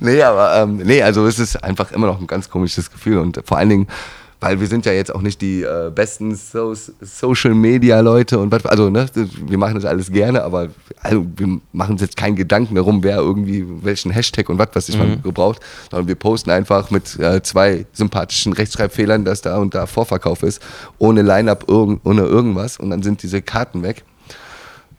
[0.00, 3.40] Nee, aber ähm, nee, also es ist einfach immer noch ein ganz komisches Gefühl und
[3.44, 3.86] vor allen Dingen
[4.40, 8.50] weil wir sind ja jetzt auch nicht die äh, besten so Social Media Leute und
[8.50, 10.68] was, also ne, wir machen das alles gerne, aber
[11.02, 14.88] also, wir machen uns jetzt keinen Gedanken darum, wer irgendwie welchen Hashtag und was was
[14.88, 15.22] ich mhm.
[15.22, 15.60] gebraucht,
[15.90, 20.62] sondern wir posten einfach mit äh, zwei sympathischen Rechtschreibfehlern, dass da und da Vorverkauf ist,
[20.98, 24.04] ohne Line-up, irg ohne irgendwas und dann sind diese Karten weg.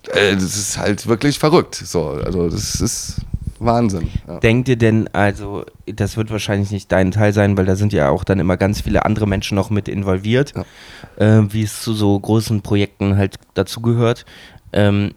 [0.09, 1.75] Äh, das ist halt wirklich verrückt.
[1.75, 3.17] So, also das ist
[3.62, 4.09] Wahnsinn.
[4.28, 4.39] Ja.
[4.39, 8.09] Denkt ihr denn, also, das wird wahrscheinlich nicht dein Teil sein, weil da sind ja
[8.09, 11.39] auch dann immer ganz viele andere Menschen noch mit involviert, ja.
[11.39, 14.26] äh, wie es zu so großen Projekten halt dazugehört.
[14.74, 15.14] Ähm,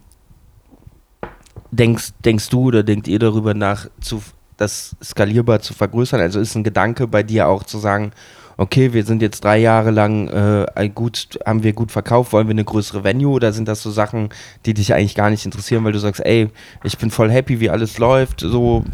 [1.70, 4.22] denkst, denkst du oder denkt ihr darüber nach, zu,
[4.58, 6.20] das skalierbar zu vergrößern?
[6.20, 8.12] Also ist ein Gedanke bei dir auch zu sagen,
[8.56, 12.52] okay, wir sind jetzt drei Jahre lang äh, gut, haben wir gut verkauft, wollen wir
[12.52, 14.28] eine größere Venue oder sind das so Sachen,
[14.66, 16.48] die dich eigentlich gar nicht interessieren, weil du sagst, ey,
[16.82, 18.40] ich bin voll happy, wie alles läuft.
[18.40, 18.84] So,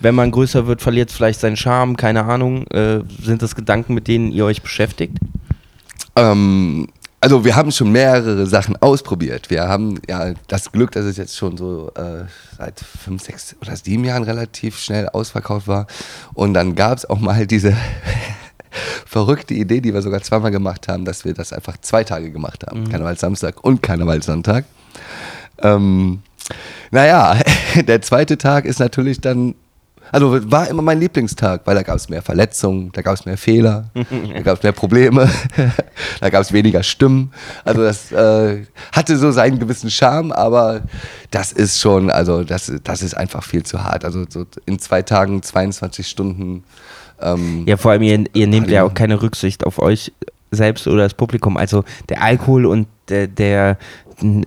[0.00, 2.66] wenn man größer wird, verliert es vielleicht seinen Charme, keine Ahnung.
[2.68, 5.18] Äh, sind das Gedanken, mit denen ihr euch beschäftigt?
[6.16, 6.88] Ähm,
[7.20, 9.50] also wir haben schon mehrere Sachen ausprobiert.
[9.50, 12.24] Wir haben ja das Glück, dass es jetzt schon so äh,
[12.56, 15.86] seit fünf, sechs oder sieben Jahren relativ schnell ausverkauft war.
[16.34, 17.74] Und dann gab es auch mal diese
[19.06, 22.64] verrückte Idee, die wir sogar zweimal gemacht haben, dass wir das einfach zwei Tage gemacht
[22.66, 22.82] haben.
[22.82, 22.90] Mhm.
[22.90, 24.64] Karnevalsamstag und Karnevalssonntag.
[25.62, 26.20] Ähm,
[26.90, 27.38] naja,
[27.86, 29.54] der zweite Tag ist natürlich dann,
[30.12, 33.36] also war immer mein Lieblingstag, weil da gab es mehr Verletzungen, da gab es mehr
[33.36, 35.28] Fehler, da gab es mehr Probleme,
[36.20, 37.32] da gab es weniger Stimmen.
[37.64, 40.82] Also das äh, hatte so seinen gewissen Charme, aber
[41.32, 44.04] das ist schon, also das, das ist einfach viel zu hart.
[44.04, 46.62] Also so in zwei Tagen, 22 Stunden
[47.20, 50.12] ähm, ja, vor allem, ihr, ihr nehmt ja auch keine Rücksicht auf euch
[50.50, 51.56] selbst oder das Publikum.
[51.56, 53.78] Also der Alkohol und der, der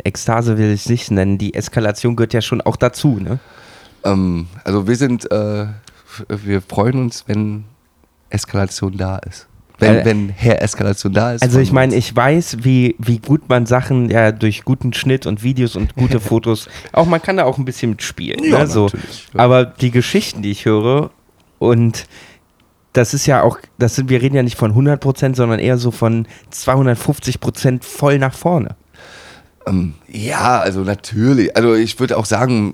[0.04, 3.40] Ekstase will ich nicht nennen, die Eskalation gehört ja schon auch dazu, ne?
[4.04, 5.68] Ähm, also wir sind, äh,
[6.28, 7.66] wir freuen uns, wenn
[8.30, 9.48] Eskalation da ist.
[9.78, 11.42] Wenn, äh, wenn Herr Eskalation da ist.
[11.42, 15.44] Also ich meine, ich weiß, wie, wie gut man Sachen ja durch guten Schnitt und
[15.44, 18.44] Videos und gute Fotos, auch man kann da auch ein bisschen mitspielen.
[18.44, 18.90] Ja, ne, so.
[19.36, 21.12] Aber die Geschichten, die ich höre
[21.60, 22.06] und
[22.94, 25.78] das ist ja auch, das sind, wir reden ja nicht von 100 Prozent, sondern eher
[25.78, 28.76] so von 250 Prozent voll nach vorne.
[29.68, 31.56] Ähm, ja, also natürlich.
[31.56, 32.74] Also ich würde auch sagen,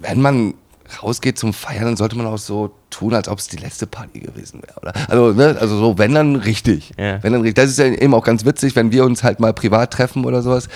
[0.00, 0.54] wenn man
[1.02, 4.20] rausgeht zum Feiern, dann sollte man auch so tun, als ob es die letzte Party
[4.20, 4.92] gewesen wäre, oder?
[5.08, 6.92] Also, ne, also so, wenn dann richtig.
[6.98, 7.22] Ja.
[7.22, 7.56] Wenn dann richtig.
[7.56, 10.42] Das ist ja eben auch ganz witzig, wenn wir uns halt mal privat treffen oder
[10.42, 10.68] sowas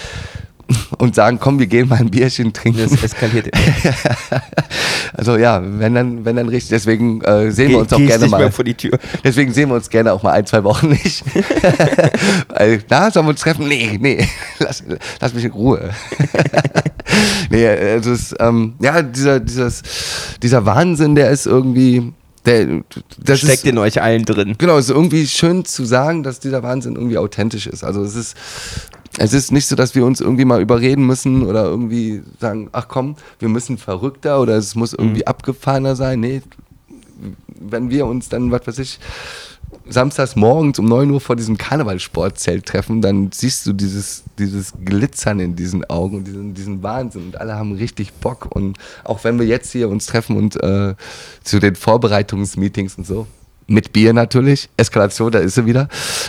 [0.99, 2.87] und sagen, komm, wir gehen mal ein Bierchen trinken.
[2.91, 3.49] Das eskaliert.
[5.15, 6.71] also ja, wenn dann, wenn dann richtig.
[6.71, 8.51] Deswegen äh, sehen Ge wir uns auch gerne mal.
[8.53, 8.99] vor die Tür.
[9.25, 11.25] Deswegen sehen wir uns gerne auch mal ein, zwei Wochen nicht.
[12.49, 13.67] Weil, na, sollen wir uns treffen?
[13.69, 14.27] Nee, nee,
[14.59, 14.83] lass,
[15.21, 15.91] lass mich in Ruhe.
[17.51, 19.83] nee, also es, ähm, ja, dieser, dieses,
[20.43, 22.13] dieser Wahnsinn, der ist irgendwie,
[22.45, 22.83] der,
[23.19, 24.55] das steckt ist, in euch allen drin.
[24.59, 27.85] Genau, es ist irgendwie schön zu sagen, dass dieser Wahnsinn irgendwie authentisch ist.
[27.85, 28.37] Also es ist,
[29.19, 32.87] es ist nicht so, dass wir uns irgendwie mal überreden müssen oder irgendwie sagen, ach
[32.89, 35.27] komm, wir müssen verrückter oder es muss irgendwie mhm.
[35.29, 36.21] abgefahrener sein.
[36.21, 36.43] Nee,
[37.61, 39.01] wenn wir uns dann, was weiß ich,
[39.89, 45.41] samstags morgens um 9 Uhr vor diesem Karnevalsportzelt treffen, dann siehst du dieses, dieses Glitzern
[45.41, 49.39] in diesen Augen und diesen, diesen Wahnsinn und alle haben richtig Bock und auch wenn
[49.39, 50.95] wir jetzt hier uns treffen und äh,
[51.43, 53.27] zu den Vorbereitungsmeetings und so,
[53.67, 55.89] mit Bier natürlich, Eskalation, da ist sie wieder,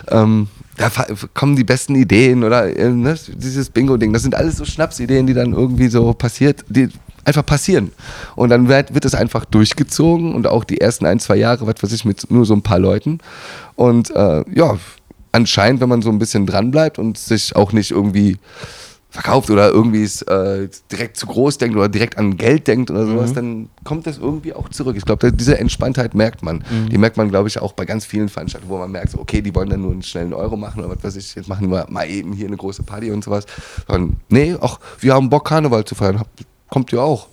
[0.10, 0.48] ähm,
[0.80, 0.89] da
[1.34, 4.13] kommen die besten Ideen oder äh, ne, dieses Bingo-Ding.
[4.13, 6.88] Das sind alles so Schnapsideen, die dann irgendwie so passiert, die
[7.25, 7.91] einfach passieren.
[8.38, 11.84] Und dann wird, wird es einfach durchgezogen und auch die ersten ein, zwei Jahre, was
[11.84, 13.19] weiß ich, mit nur so ein paar Leuten.
[13.75, 14.77] Und äh, ja,
[15.34, 18.38] anscheinend, wenn man so ein bisschen dranbleibt und sich auch nicht irgendwie
[19.12, 23.07] verkauft oder irgendwie es äh, direkt zu groß denkt oder direkt an Geld denkt oder
[23.07, 23.36] sowas, mhm.
[23.36, 24.95] dann kommt das irgendwie auch zurück.
[24.97, 26.64] Ich glaube, diese Entspanntheit merkt man.
[26.70, 26.89] Mhm.
[26.89, 29.41] Die merkt man, glaube ich, auch bei ganz vielen Veranstaltungen, wo man merkt, so, okay,
[29.41, 31.88] die wollen dann nur einen schnellen Euro machen oder was weiß ich, jetzt machen wir
[31.89, 33.45] mal eben hier eine große Party und sowas.
[33.88, 36.24] Sondern, nee, auch wir haben Bock, Karneval zu feiern.
[36.70, 37.28] Kommt ihr auch.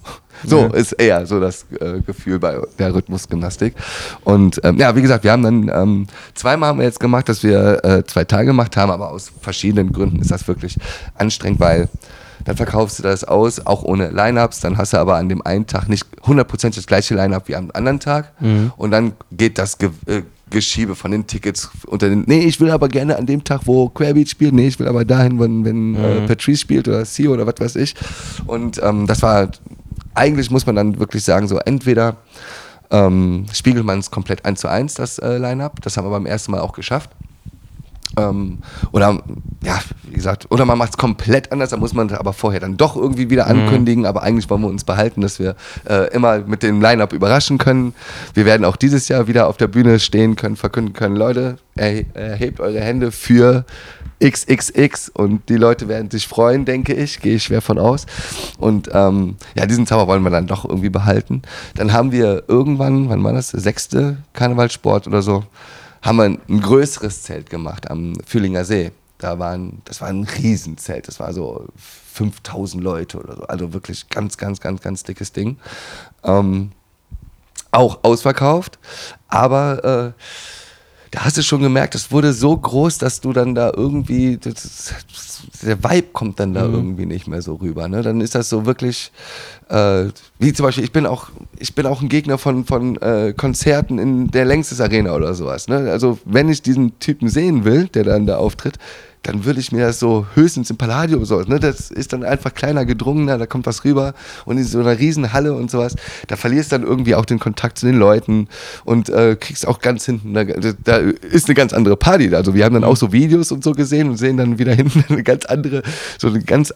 [0.45, 0.67] So ja.
[0.69, 3.75] ist eher so das äh, Gefühl bei der Rhythmusgymnastik.
[4.25, 7.43] Und ähm, ja, wie gesagt, wir haben dann ähm, zweimal haben wir jetzt gemacht, dass
[7.43, 10.77] wir äh, zwei Tage gemacht haben, aber aus verschiedenen Gründen ist das wirklich
[11.15, 11.89] anstrengend, weil
[12.45, 15.67] dann verkaufst du das aus, auch ohne Line-Ups, dann hast du aber an dem einen
[15.67, 18.73] Tag nicht hundertprozentig das gleiche Line-Up wie am anderen Tag mhm.
[18.77, 22.71] und dann geht das Ge äh, Geschiebe von den Tickets unter den, nee, ich will
[22.71, 25.95] aber gerne an dem Tag, wo Querbeat spielt, nee, ich will aber dahin, wenn, wenn
[25.95, 26.05] äh, mhm.
[26.05, 27.95] äh, Patrice spielt oder Sio oder was weiß ich
[28.47, 29.51] und ähm, das war
[30.15, 32.17] eigentlich muss man dann wirklich sagen, so entweder
[32.91, 35.81] ähm, spiegelt man es komplett eins zu eins, das äh, Line-Up.
[35.83, 37.11] Das haben wir beim ersten Mal auch geschafft.
[38.17, 38.59] Ähm,
[38.93, 39.23] oder
[39.63, 42.77] ja, wie gesagt, oder man macht es komplett anders, da muss man aber vorher dann
[42.77, 43.61] doch irgendwie wieder mhm.
[43.61, 44.09] ankündigen, mhm.
[44.09, 45.57] aber eigentlich wollen wir uns behalten, dass wir
[45.89, 47.95] äh, immer mit dem Line-Up überraschen können.
[48.35, 52.61] Wir werden auch dieses Jahr wieder auf der Bühne stehen können, verkünden können, Leute, erhebt
[52.61, 53.67] eure Hände für
[54.23, 58.07] XXX und die Leute werden sich freuen, denke ich, gehe ich schwer von aus.
[58.59, 61.43] Und ähm, ja, diesen Zauber wollen wir dann doch irgendwie behalten.
[61.75, 65.45] Dann haben wir irgendwann, wann war das, sechste Karnevalsport oder so,
[66.07, 68.93] haben wir ein, größeres Zelt gemacht am Fühlinger See.
[69.19, 71.67] Da waren, das war ein Riesenzelt, das war so
[72.13, 75.59] 5000 Leute oder so, also wirklich ganz, ganz, ganz, ganz dickes Ding.
[76.23, 76.73] Ähm,
[77.71, 78.79] auch ausverkauft,
[79.29, 80.23] aber äh,
[81.11, 84.93] da hast du schon gemerkt, es wurde so groß, dass du dann da irgendwie, das,
[85.63, 86.75] der Vibe kommt dann da mhm.
[86.75, 87.89] irgendwie nicht mehr so rüber.
[87.89, 88.03] Ne?
[88.03, 89.13] Dann ist das so wirklich,
[89.69, 90.07] äh,
[90.39, 93.99] wie zum Beispiel, ich bin auch, ich bin auch ein Gegner von, von äh, Konzerten
[93.99, 95.69] in der Längstes Arena oder sowas.
[95.69, 95.91] Ne?
[95.91, 98.79] Also wenn ich diesen Typen sehen will, der dann da auftritt,
[99.27, 102.55] dann würde ich mir das so höchstens im Palladium so, ne, das ist dann einfach
[102.55, 104.15] kleiner, gedrungener, da kommt was rüber
[104.45, 105.97] und in so einer riesen Halle und sowas,
[106.29, 108.49] da verlierst dann irgendwie auch den Kontakt zu den Leuten
[108.85, 112.65] und äh, kriegst auch ganz hinten, da, da, ist eine ganz andere Party Also wir
[112.65, 115.45] haben dann auch so Videos und so gesehen und sehen dann wieder hinten eine ganz
[115.47, 115.83] andere,
[116.19, 116.73] so eine ganz,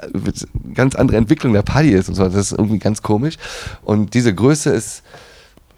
[0.75, 3.37] ganz andere Entwicklung der Party ist und so, das ist irgendwie ganz komisch
[3.83, 5.03] und diese Größe ist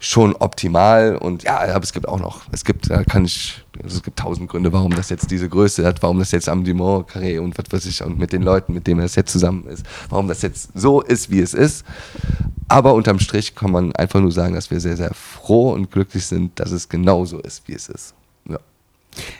[0.03, 3.95] schon optimal und ja, aber es gibt auch noch, es gibt, da kann ich, also
[3.95, 7.09] es gibt tausend Gründe, warum das jetzt diese Größe hat, warum das jetzt am Dumont
[7.09, 9.85] Carré und was weiß ich und mit den Leuten, mit denen das jetzt zusammen ist,
[10.09, 11.85] warum das jetzt so ist, wie es ist.
[12.67, 16.25] Aber unterm Strich kann man einfach nur sagen, dass wir sehr, sehr froh und glücklich
[16.25, 18.13] sind, dass es genauso ist, wie es ist.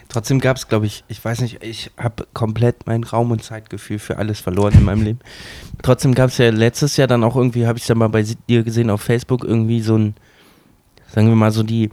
[0.10, 4.00] Trotzdem gab es, glaube ich, ich weiß nicht, ich habe komplett mein Raum- und Zeitgefühl
[4.00, 5.20] für alles verloren in meinem Leben.
[5.82, 8.64] Trotzdem gab es ja letztes Jahr dann auch irgendwie, habe ich dann mal bei dir
[8.64, 10.16] gesehen auf Facebook, irgendwie so ein
[11.14, 11.92] sagen wir mal so die,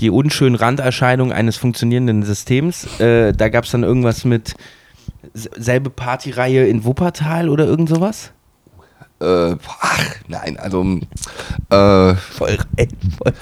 [0.00, 3.00] die unschönen Randerscheinungen eines funktionierenden Systems.
[3.00, 4.54] Äh, da gab es dann irgendwas mit
[5.34, 8.32] selbe Partyreihe in Wuppertal oder irgend sowas?
[9.22, 10.82] Äh, ach, nein, also
[11.70, 13.32] äh, voll, ey, voll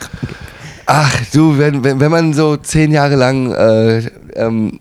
[0.86, 3.98] Ach du, wenn, wenn, wenn man so zehn Jahre lang äh,
[4.34, 4.80] ähm,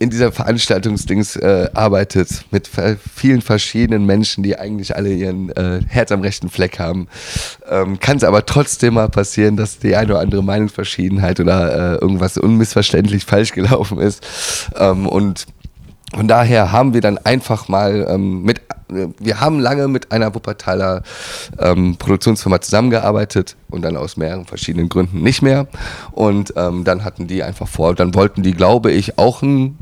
[0.00, 2.68] in dieser Veranstaltungsdings äh, arbeitet mit
[3.14, 7.06] vielen verschiedenen Menschen, die eigentlich alle ihren äh, Herz am rechten Fleck haben,
[7.70, 11.98] ähm, kann es aber trotzdem mal passieren, dass die eine oder andere Meinungsverschiedenheit oder äh,
[12.00, 14.26] irgendwas unmissverständlich falsch gelaufen ist.
[14.76, 15.46] Ähm, und
[16.12, 21.02] von daher haben wir dann einfach mal ähm, mit, wir haben lange mit einer Wuppertaler
[21.58, 25.66] ähm, Produktionsfirma zusammengearbeitet und dann aus mehreren verschiedenen Gründen nicht mehr.
[26.12, 29.78] Und ähm, dann hatten die einfach vor, dann wollten die, glaube ich, auch ein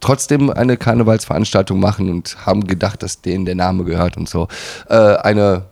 [0.00, 4.48] trotzdem eine Karnevalsveranstaltung machen und haben gedacht, dass denen der Name gehört und so.
[4.88, 5.62] Äh, eine,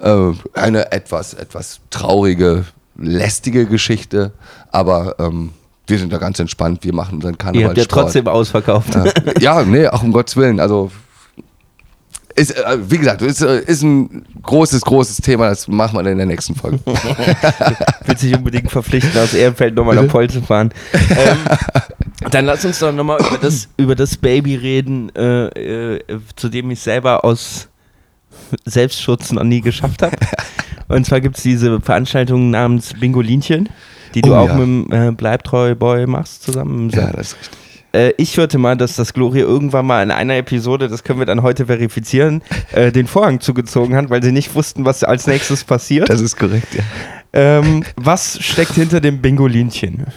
[0.00, 2.64] äh, eine etwas, etwas traurige,
[2.96, 4.32] lästige Geschichte,
[4.72, 5.52] aber ähm,
[5.86, 7.62] wir sind da ganz entspannt, wir machen unseren Karneval.
[7.62, 8.94] Ihr habt ja trotzdem ausverkauft.
[8.94, 10.58] Ja, ja, nee, auch um Gottes Willen.
[10.58, 10.90] Also
[12.38, 16.12] ist, äh, wie gesagt, ist, äh, ist ein großes, großes Thema, das machen wir dann
[16.12, 16.78] in der nächsten Folge.
[18.06, 20.72] Willst dich unbedingt verpflichten, aus Ehrenfeld nochmal nach Poll zu fahren.
[20.92, 21.38] ähm,
[22.30, 26.70] dann lass uns doch nochmal über das, über das Baby reden, äh, äh, zu dem
[26.70, 27.68] ich selber aus
[28.64, 30.16] Selbstschutz noch nie geschafft habe.
[30.88, 33.68] Und zwar gibt es diese Veranstaltung namens Bingolinchen,
[34.14, 34.54] die du oh, auch ja.
[34.54, 36.88] mit dem äh, Bleibtreu Boy machst zusammen.
[36.90, 37.67] Ja, das ist richtig.
[37.92, 41.26] Äh, ich hörte mal, dass das Gloria irgendwann mal in einer Episode, das können wir
[41.26, 45.64] dann heute verifizieren, äh, den Vorhang zugezogen hat, weil sie nicht wussten, was als nächstes
[45.64, 46.08] passiert.
[46.08, 46.82] Das ist korrekt, ja.
[47.40, 50.08] Ähm, was steckt hinter dem Bingolinchen?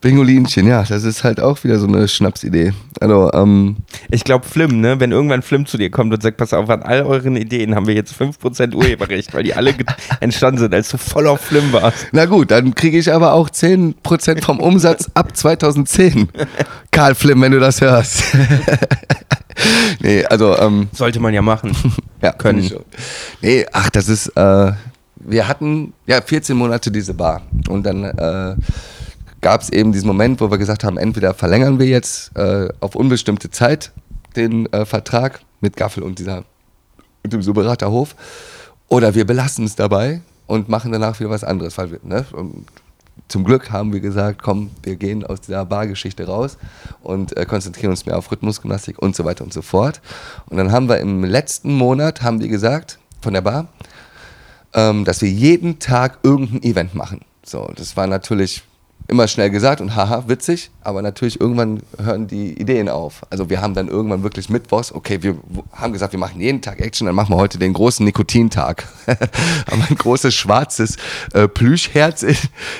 [0.00, 2.72] Bingolinchen, ja, das ist halt auch wieder so eine Schnapsidee.
[3.00, 3.78] Also, ähm,
[4.12, 5.00] ich glaube, Flim, ne?
[5.00, 7.88] Wenn irgendwann Flim zu dir kommt und sagt, pass auf, an all euren Ideen haben
[7.88, 9.74] wir jetzt 5% Urheberrecht, weil die alle
[10.20, 12.06] entstanden sind, als du voll auf Flim warst.
[12.12, 16.28] Na gut, dann kriege ich aber auch 10% vom Umsatz ab 2010.
[16.92, 18.22] Karl Flim, wenn du das hörst.
[20.00, 20.56] nee, also.
[20.58, 21.74] Ähm, Sollte man ja machen.
[22.22, 22.70] ja, können.
[23.40, 24.28] Nee, ach, das ist.
[24.36, 24.74] Äh,
[25.24, 28.56] wir hatten ja 14 Monate diese Bar und dann äh,
[29.40, 32.94] gab es eben diesen Moment, wo wir gesagt haben, entweder verlängern wir jetzt äh, auf
[32.94, 33.92] unbestimmte Zeit
[34.36, 36.44] den äh, Vertrag mit Gaffel und dieser
[37.24, 38.16] und dem Suberater Hof
[38.88, 41.78] oder wir belassen es dabei und machen danach wieder was anderes.
[41.78, 42.26] Weil wir, ne,
[43.28, 46.58] zum Glück haben wir gesagt, komm, wir gehen aus dieser Bargeschichte raus
[47.02, 50.00] und äh, konzentrieren uns mehr auf Rhythmusgymnastik und so weiter und so fort.
[50.46, 53.68] Und dann haben wir im letzten Monat, haben wir gesagt, von der Bar,
[54.74, 57.20] ähm, dass wir jeden Tag irgendein Event machen.
[57.44, 58.62] So, das war natürlich
[59.12, 63.26] immer schnell gesagt und haha, witzig, aber natürlich irgendwann hören die Ideen auf.
[63.28, 65.36] Also wir haben dann irgendwann wirklich Mittwochs, okay, wir
[65.70, 68.88] haben gesagt, wir machen jeden Tag Action, dann machen wir heute den großen Nikotintag.
[69.06, 70.96] haben ein großes schwarzes
[71.34, 72.36] äh, Plüschherz in,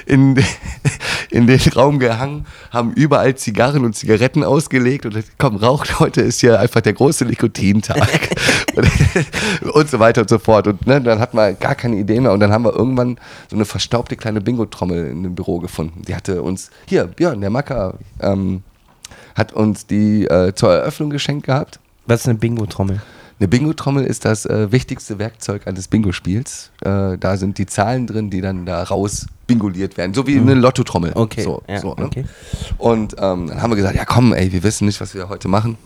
[0.06, 0.44] in,
[1.30, 6.40] in, den Raum gehangen, haben überall Zigarren und Zigaretten ausgelegt und komm, raucht, heute ist
[6.40, 8.08] hier einfach der große Nikotintag.
[9.74, 10.66] und so weiter und so fort.
[10.66, 13.18] Und ne, dann hat man gar keine Idee mehr und dann haben wir irgendwann
[13.50, 16.02] so eine verstaubte kleine Bingo-Trommel in dem Büro gefunden.
[16.08, 18.62] Die hatte uns, hier, Björn, der Macker, ähm,
[19.34, 21.80] hat uns die äh, zur Eröffnung geschenkt gehabt.
[22.06, 23.00] Was ist eine Bingo-Trommel?
[23.40, 26.70] Eine Bingo-Trommel ist das äh, wichtigste Werkzeug eines Bingo-Spiels.
[26.82, 30.14] Äh, da sind die Zahlen drin, die dann da raus bingoliert werden.
[30.14, 31.12] So wie eine Lottotrommel.
[31.14, 31.42] Okay.
[31.42, 32.04] So, ja, so, ne?
[32.04, 32.24] okay.
[32.78, 35.48] Und ähm, dann haben wir gesagt, ja komm, ey, wir wissen nicht, was wir heute
[35.48, 35.76] machen.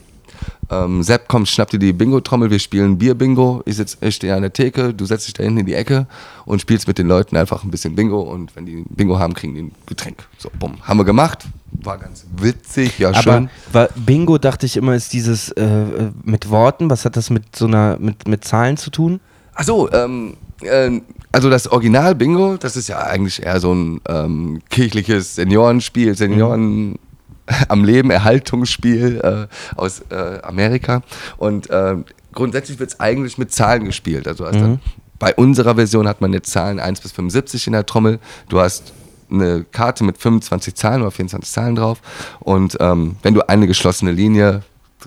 [0.71, 3.63] Ähm, Sepp, komm, schnapp dir die Bingo-Trommel, wir spielen Bier-Bingo.
[3.67, 6.07] Ich, sitz- ich stehe an der Theke, du setzt dich da hinten in die Ecke
[6.45, 9.55] und spielst mit den Leuten einfach ein bisschen Bingo und wenn die Bingo haben, kriegen
[9.55, 10.27] die ein Getränk.
[10.39, 10.75] So, bumm.
[10.83, 11.45] Haben wir gemacht.
[11.83, 13.51] War ganz witzig, ja Aber schön.
[13.73, 16.91] war, Bingo dachte ich immer, ist dieses äh, äh, mit Worten.
[16.91, 19.21] Was hat das mit so einer, mit, mit Zahlen zu tun?
[19.55, 21.01] Ach so, ähm, äh,
[21.33, 26.99] also das Original Bingo, das ist ja eigentlich eher so ein ähm, kirchliches Seniorenspiel, Senioren
[27.69, 31.03] am Leben Erhaltungsspiel äh, aus äh, Amerika.
[31.37, 31.97] Und äh,
[32.33, 34.29] grundsätzlich wird es eigentlich mit Zahlen gespielt.
[34.29, 34.81] Also hast dann,
[35.19, 38.19] bei unserer Version hat man jetzt Zahlen 1 bis 75 in der Trommel.
[38.49, 38.93] Du hast
[39.31, 42.01] eine Karte mit 25 Zahlen oder 24 Zahlen drauf.
[42.41, 44.63] Und ähm, wenn du eine geschlossene Linie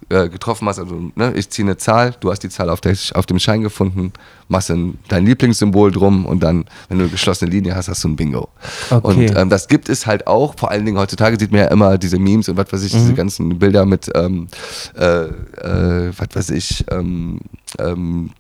[0.10, 2.96] äh, getroffen hast, also ne, ich ziehe eine Zahl, du hast die Zahl auf, der,
[3.14, 4.14] auf dem Schein gefunden,
[4.50, 8.10] machst ein, dein Lieblingssymbol drum und dann, wenn du eine geschlossene Linie hast, hast du
[8.10, 8.50] ein Bingo.
[8.90, 9.28] Okay.
[9.30, 11.98] Und ähm, das gibt es halt auch, vor allen Dingen heutzutage sieht man ja immer
[11.98, 14.48] diese Memes und was weiß ich, diese ganzen Bilder mit, ähm,
[14.98, 17.40] äh, äh, was weiß ich, ähm,
[17.78, 18.32] ähm,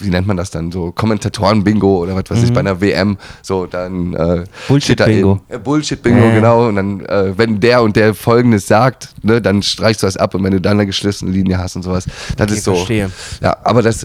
[0.00, 3.66] wie, nennt man das dann, so Kommentatoren-Bingo oder was weiß ich, bei einer WM, so
[3.66, 5.32] dann äh, da Bullshit-Bingo.
[5.48, 6.66] eben- äh, Bullshit-Bingo, genau.
[6.68, 10.34] Und dann, äh, wenn der und der Folgendes sagt, ne, dann streichst du das ab
[10.34, 12.74] und wenn du dann eine geschlossene Linie hast und sowas, das Okay, ist so.
[12.74, 13.10] verstehe.
[13.40, 14.04] Ja, aber das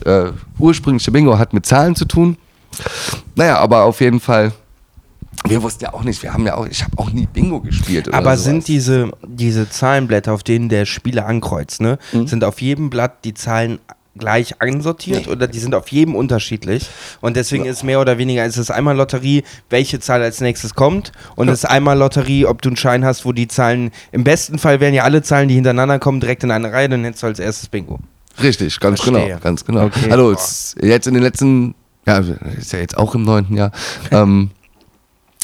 [0.60, 2.38] ursprüngliche Bingo hat mit Zahlen zu tun.
[3.36, 4.52] Naja, aber auf jeden Fall.
[5.48, 8.10] Wir wussten ja auch nicht, wir haben ja auch, ich habe auch nie Bingo gespielt.
[8.10, 8.44] Oder Aber sowas.
[8.44, 12.28] sind diese, diese Zahlenblätter, auf denen der Spieler ankreuzt, ne, Mhm.
[12.28, 13.80] sind auf jedem Blatt die Zahlen
[14.18, 16.90] gleich ansortiert oder die sind auf jedem unterschiedlich
[17.22, 21.14] und deswegen ist mehr oder weniger ist es einmal Lotterie, welche Zahl als nächstes kommt
[21.38, 24.60] und es ist einmal Lotterie, ob du einen Schein hast, wo die Zahlen im besten
[24.60, 27.28] Fall wären ja alle Zahlen, die hintereinander kommen, direkt in eine Reihe, dann hättest du
[27.28, 28.00] als erstes Bingo.
[28.42, 29.28] Richtig, ganz Verstehe.
[29.28, 29.86] genau, ganz genau.
[29.86, 30.10] Okay.
[30.34, 31.76] Es- jetzt in den letzten,
[32.06, 32.20] ja,
[32.58, 33.72] ist ja jetzt auch im neunten Jahr,
[34.12, 34.52] ähm,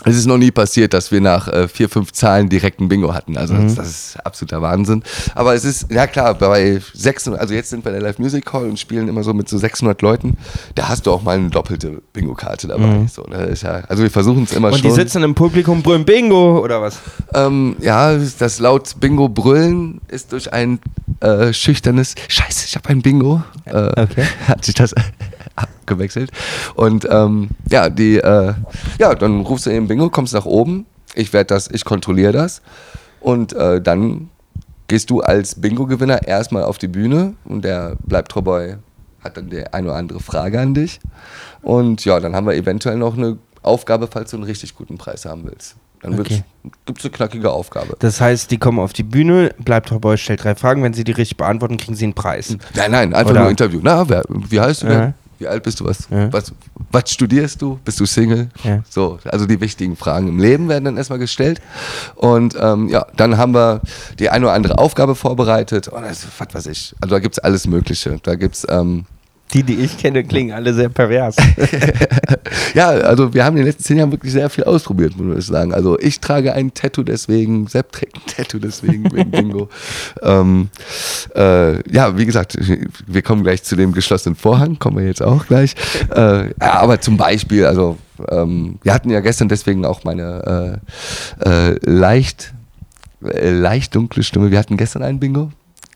[0.05, 3.13] es ist noch nie passiert, dass wir nach äh, vier, fünf Zahlen direkt ein Bingo
[3.13, 3.37] hatten.
[3.37, 3.63] Also Mhm.
[3.65, 5.03] das, das ist absoluter Wahnsinn.
[5.33, 8.51] Aber es ist, ja klar, bei 600, also jetzt sind wir in der Live Music
[8.53, 10.37] Hall und spielen immer so mit so 600 Leuten.
[10.75, 13.07] Da hast du auch mal eine doppelte Bingo-Karte dabei.
[13.11, 14.73] So, ne, ist ja, also wir versuchen es immer Mhm.
[14.75, 14.89] Und schon.
[14.91, 16.99] die sitzen im Publikum, brüllen Bingo oder was?
[17.33, 20.79] Ähm, ja, das laut Bingo brüllen ist durch ein
[21.21, 23.41] äh, schüchternes Scheiße, ich habe ein Bingo.
[23.65, 24.25] Äh, Okay.
[24.47, 24.93] Hat sich das
[25.89, 26.31] abgewechselt.
[26.75, 28.53] Und ähm, ja, die, äh,
[28.99, 30.85] ja, dann rufst du eben Bingo, kommst nach oben.
[31.13, 32.61] Ich werde das, ich kontrolliere das.
[33.21, 34.29] Und äh, dann
[34.87, 38.75] gehst du als Bingo-Gewinner erstmal auf die Bühne und der bleibt Boy
[39.23, 40.99] hat dann die eine oder andere Frage an dich.
[41.63, 45.25] Und ja, dann haben wir eventuell noch eine Aufgabe, falls du einen richtig guten Preis
[45.25, 45.75] haben willst.
[46.03, 46.43] Dann Okay.
[46.85, 47.95] gibt es eine knackige Aufgabe.
[47.97, 51.13] Das heißt, die kommen auf die Bühne, bleibt Boy, stellt drei Fragen, wenn sie die
[51.13, 52.55] richtig beantworten, kriegen sie einen Preis.
[52.75, 53.79] Nein, nein, einfach Oder- nur Interview.
[53.81, 55.13] Na, wer, wie heißt du denn?
[55.37, 55.85] Wie alt bist du?
[55.85, 56.31] Was, Ja.
[56.31, 56.53] was,
[56.91, 57.79] was studierst du?
[57.83, 58.49] Bist du Single?
[58.63, 58.83] Ja.
[58.89, 61.61] So, also die wichtigen Fragen im Leben werden dann erstmal gestellt.
[62.15, 63.81] Und ähm, ja, dann haben wir
[64.19, 65.87] die eine oder andere Aufgabe vorbereitet.
[65.89, 66.95] Und das, was weiß ich.
[67.01, 68.19] Also da gibt es alles Mögliche.
[68.23, 69.05] Da gibt es ähm,
[69.53, 71.35] Die, die ich kenne, klingen alle sehr pervers.
[72.75, 75.45] Ja, also wir haben in den letzten zehn Jahren wirklich sehr viel ausprobiert, muss ich
[75.45, 75.73] sagen.
[75.73, 79.69] Also ich trage ein Tattoo deswegen, Sepp trägt ein Tattoo deswegen, wegen Bingo.
[80.21, 80.69] ähm,
[81.35, 82.57] äh, ja, wie gesagt,
[83.07, 85.75] wir kommen gleich zu dem geschlossenen Vorhang, kommen wir jetzt auch gleich.
[86.13, 87.97] Äh, ja, aber zum Beispiel, also
[88.29, 90.81] ähm, wir hatten ja gestern deswegen auch meine
[91.43, 92.53] äh, äh, leicht,
[93.23, 94.51] äh, leicht dunkle Stimme.
[94.51, 95.51] Wir hatten gestern einen Bingo.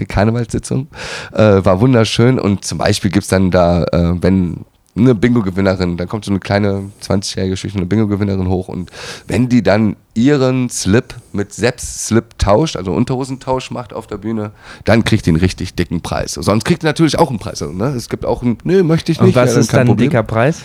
[0.05, 0.87] Karnevalssitzung.
[1.33, 6.07] Äh, war wunderschön und zum Beispiel gibt es dann da, äh, wenn eine Bingo-Gewinnerin, dann
[6.07, 8.91] kommt so eine kleine 20-jährige schüchterne Bingo-Gewinnerin hoch und
[9.27, 14.51] wenn die dann ihren Slip mit Sepps Slip tauscht, also Unterhosentausch macht auf der Bühne,
[14.85, 16.33] dann kriegt die einen richtig dicken Preis.
[16.33, 17.61] Sonst kriegt die natürlich auch einen Preis.
[17.61, 17.89] Also, ne?
[17.89, 19.35] Es gibt auch einen, nö, möchte ich nicht.
[19.35, 20.09] Und was ja, ist dann ein Problem.
[20.09, 20.61] dicker Preis?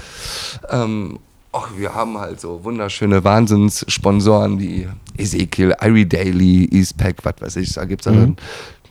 [0.70, 1.18] Ähm,
[1.52, 7.72] och, wir haben halt so wunderschöne Wahnsinnssponsoren wie Ezekiel, Irie Daily, Eastpack, was weiß ich.
[7.74, 8.36] Da gibt es dann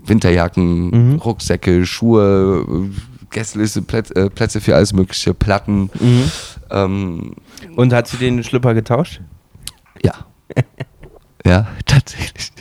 [0.06, 2.90] Winterjacken, Rucksäcke, Schuhe,
[3.30, 5.90] Gästeliste, Plätze, äh, Plätze für alles mögliche, Platten.
[6.70, 7.36] Ähm,
[7.76, 9.22] Und hat sie den Schlüpper getauscht?
[10.04, 10.14] ja.
[11.46, 12.52] ja, tatsächlich.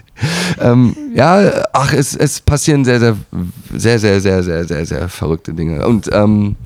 [0.61, 3.17] Ähm, ja, ach, es, es passieren sehr, sehr,
[3.73, 5.87] sehr, sehr, sehr, sehr, sehr, sehr verrückte Dinge.
[5.87, 6.57] Und ähm,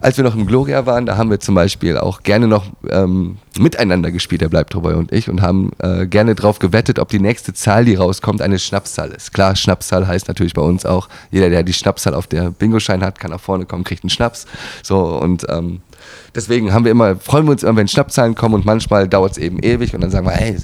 [0.00, 3.38] als wir noch im Gloria waren, da haben wir zum Beispiel auch gerne noch ähm,
[3.56, 7.54] miteinander gespielt, der Bleibtreuer und ich, und haben äh, gerne drauf gewettet, ob die nächste
[7.54, 9.32] Zahl, die rauskommt, eine Schnapszahl ist.
[9.32, 13.20] Klar, Schnapszahl heißt natürlich bei uns auch, jeder, der die Schnapszahl auf der Bingoschein hat,
[13.20, 14.46] kann nach vorne kommen, kriegt einen Schnaps.
[14.82, 15.80] So, und ähm,
[16.34, 19.38] deswegen haben wir immer, freuen wir uns immer, wenn Schnapszahlen kommen und manchmal dauert es
[19.38, 20.56] eben ewig und dann sagen wir, hey,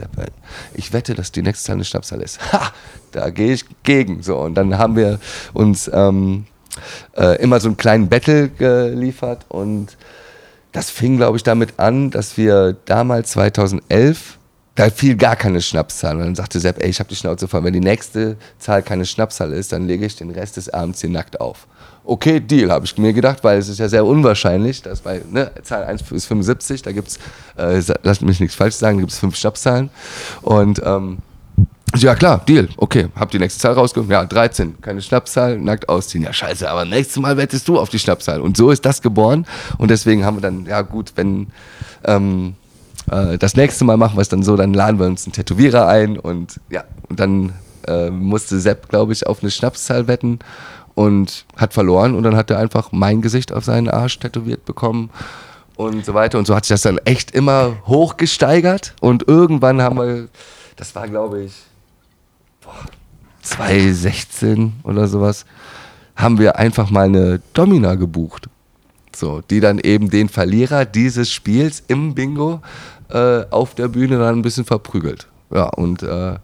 [0.74, 2.52] ich wette, dass die nächste Zahl eine Schnapszahl ist.
[2.52, 2.72] Ha,
[3.12, 4.22] da gehe ich gegen.
[4.22, 5.18] So, und dann haben wir
[5.52, 6.46] uns ähm,
[7.16, 9.96] äh, immer so einen kleinen Battle geliefert und
[10.72, 14.37] das fing, glaube ich, damit an, dass wir damals 2011,
[14.78, 16.14] da fiel gar keine Schnapszahl.
[16.14, 17.64] Und dann sagte Sepp, ey, ich habe die Schnauze voll.
[17.64, 21.10] Wenn die nächste Zahl keine Schnapszahl ist, dann lege ich den Rest des Abends hier
[21.10, 21.66] nackt auf.
[22.04, 25.50] Okay, Deal, habe ich mir gedacht, weil es ist ja sehr unwahrscheinlich, dass bei ne,
[25.64, 27.18] Zahl 1 ist 75, da gibt es,
[27.56, 29.90] äh, lasst mich nichts falsch sagen, gibt es fünf Schnapszahlen.
[30.42, 31.18] Und ähm,
[31.96, 32.68] ja klar, Deal.
[32.76, 34.08] Okay, hab die nächste Zahl rausgeholt.
[34.08, 34.80] Ja, 13.
[34.80, 36.22] Keine Schnapszahl, nackt ausziehen.
[36.22, 38.40] Ja, scheiße, aber nächstes Mal wettest du auf die Schnapszahl.
[38.40, 39.44] Und so ist das geboren.
[39.76, 41.48] Und deswegen haben wir dann, ja gut, wenn
[42.04, 42.54] ähm,
[43.10, 45.86] äh, das nächste Mal machen wir es dann so, dann laden wir uns einen Tätowierer
[45.86, 47.52] ein und ja, und dann
[47.86, 50.38] äh, musste Sepp, glaube ich, auf eine Schnapszahl wetten
[50.94, 55.10] und hat verloren und dann hat er einfach mein Gesicht auf seinen Arsch tätowiert bekommen
[55.76, 56.38] und so weiter.
[56.38, 60.28] Und so hat sich das dann echt immer hochgesteigert und irgendwann haben wir,
[60.76, 61.52] das war glaube ich
[63.42, 65.46] 2016 oder sowas,
[66.16, 68.48] haben wir einfach mal eine Domina gebucht.
[69.14, 72.60] So, die dann eben den Verlierer dieses Spiels im Bingo
[73.10, 75.26] äh, auf der Bühne dann ein bisschen verprügelt.
[75.52, 76.34] Ja, und äh,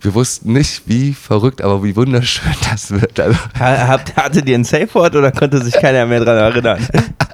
[0.00, 3.18] wir wussten nicht, wie verrückt, aber wie wunderschön das wird.
[3.18, 6.86] Also Habt, hattet ihr ein Safe-Wort oder konnte sich keiner mehr daran erinnern?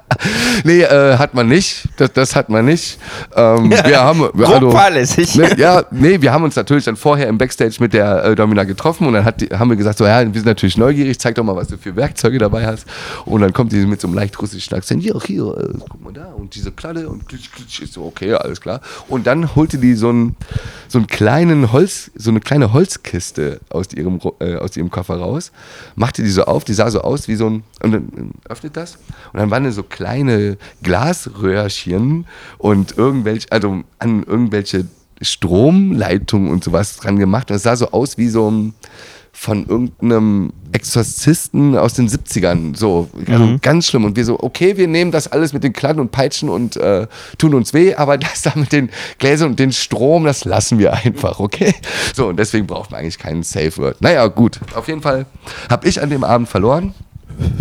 [0.63, 1.87] nee, äh, hat man nicht.
[1.97, 2.99] Das, das hat man nicht.
[3.35, 4.71] Ähm, ja, wir haben, also.
[5.35, 8.63] Ne, ja, nee, wir haben uns natürlich dann vorher im Backstage mit der äh, Domina
[8.63, 11.43] getroffen und dann hat haben wir gesagt, so, ja, wir sind natürlich neugierig, zeig doch
[11.43, 12.85] mal, was du für Werkzeuge dabei hast.
[13.25, 16.13] Und dann kommt die mit so einem leicht russischen Akzent, hier, hier, äh, guck mal
[16.13, 18.81] da und diese Platte und klitsch, klitsch, ist so, okay, alles klar.
[19.07, 20.35] Und dann holte die so einen,
[20.87, 25.51] so einen kleinen Holz, so eine kleine Holzkiste aus ihrem, äh, aus ihrem Koffer raus,
[25.95, 28.97] machte die so auf, die sah so aus wie so ein, und dann öffnet das
[29.33, 30.10] und dann waren so kleine
[30.83, 32.25] Glasröhrchen
[32.57, 34.85] und irgendwelche, also an irgendwelche
[35.21, 37.51] Stromleitungen und sowas dran gemacht.
[37.51, 38.73] Und es sah so aus wie so ein
[39.33, 42.75] von irgendeinem Exorzisten aus den 70ern.
[42.75, 43.61] So, also mhm.
[43.61, 44.05] ganz schlimm.
[44.05, 47.07] Und wir so, okay, wir nehmen das alles mit den Klatten und Peitschen und äh,
[47.37, 48.89] tun uns weh, aber das da mit den
[49.19, 51.73] Gläsern und den Strom, das lassen wir einfach, okay?
[52.13, 54.01] So, und deswegen braucht man eigentlich keinen Safe Word.
[54.01, 54.59] Naja, gut.
[54.75, 55.25] Auf jeden Fall
[55.69, 56.93] habe ich an dem Abend verloren.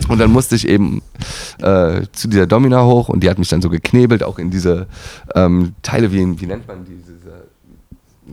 [0.08, 1.02] Und dann musste ich eben
[1.60, 4.86] äh, zu dieser Domina hoch und die hat mich dann so geknebelt, auch in diese
[5.34, 7.10] ähm, Teile, wie, wie nennt man diese,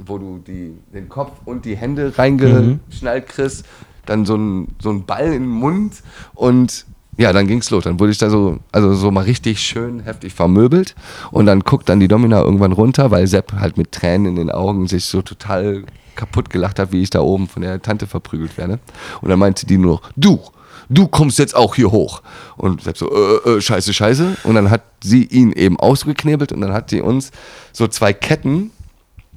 [0.06, 3.66] wo du die, den Kopf und die Hände reingeschnallt kriegst,
[4.06, 6.02] dann so ein, so ein Ball in den Mund
[6.34, 6.86] und
[7.18, 7.84] ja, dann ging's los.
[7.84, 10.94] Dann wurde ich da so, also so mal richtig schön heftig vermöbelt.
[11.32, 14.52] Und dann guckt dann die Domina irgendwann runter, weil Sepp halt mit Tränen in den
[14.52, 15.84] Augen sich so total
[16.16, 18.80] kaputt gelacht hat, wie ich da oben von der Tante verprügelt werde.
[19.22, 20.40] Und dann meinte die nur, du,
[20.90, 22.22] du kommst jetzt auch hier hoch.
[22.56, 24.38] Und Sepp so, äh, äh, scheiße, scheiße.
[24.44, 27.32] Und dann hat sie ihn eben ausgeknebelt und dann hat sie uns
[27.74, 28.72] so zwei Ketten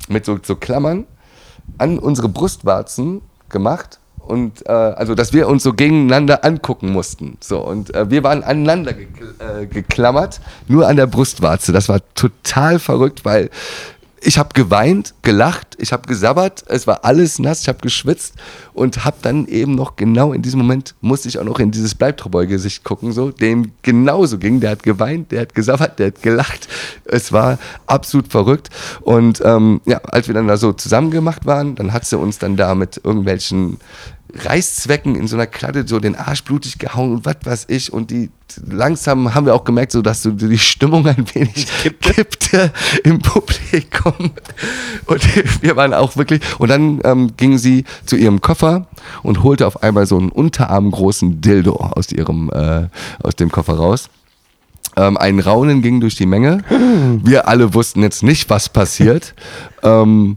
[0.09, 1.07] mit so, so Klammern
[1.79, 7.37] an unsere Brustwarzen gemacht und äh, also dass wir uns so gegeneinander angucken mussten.
[7.41, 11.73] So und äh, wir waren aneinander gekl äh, geklammert, nur an der Brustwarze.
[11.73, 13.51] Das war total verrückt, weil
[14.23, 18.35] ich habe geweint, gelacht, ich habe gesabbert, es war alles nass, ich habe geschwitzt
[18.75, 21.95] und habe dann eben noch genau in diesem Moment musste ich auch noch in dieses
[21.95, 24.61] Bleibtreuboy-Gesicht gucken, so dem genauso ging.
[24.61, 26.69] Der hat geweint, der hat gesabbert, der hat gelacht.
[27.05, 28.69] Es war absolut verrückt
[29.01, 32.39] und ähm, ja, als wir dann da so zusammen gemacht waren, dann hat sie uns
[32.39, 33.79] dann da mit irgendwelchen
[34.35, 37.93] Reißzwecken in so einer Klatte so den Arsch blutig gehauen und was weiß ich.
[37.93, 38.31] Und die
[38.67, 42.73] langsam haben wir auch gemerkt, so dass so die Stimmung ein wenig kippte, kippte
[43.05, 44.33] im Publikum.
[45.07, 46.41] Und wir waren auch wirklich.
[46.59, 48.87] Und dann ähm, ging sie zu ihrem Koffer
[49.23, 52.89] und holte auf einmal so einen unterarmgroßen Dildo aus ihrem äh,
[53.23, 54.09] aus dem Koffer raus.
[54.97, 56.65] Ähm, ein Raunen ging durch die Menge.
[57.23, 59.35] Wir alle wussten jetzt nicht, was passiert.
[59.83, 60.37] Ähm,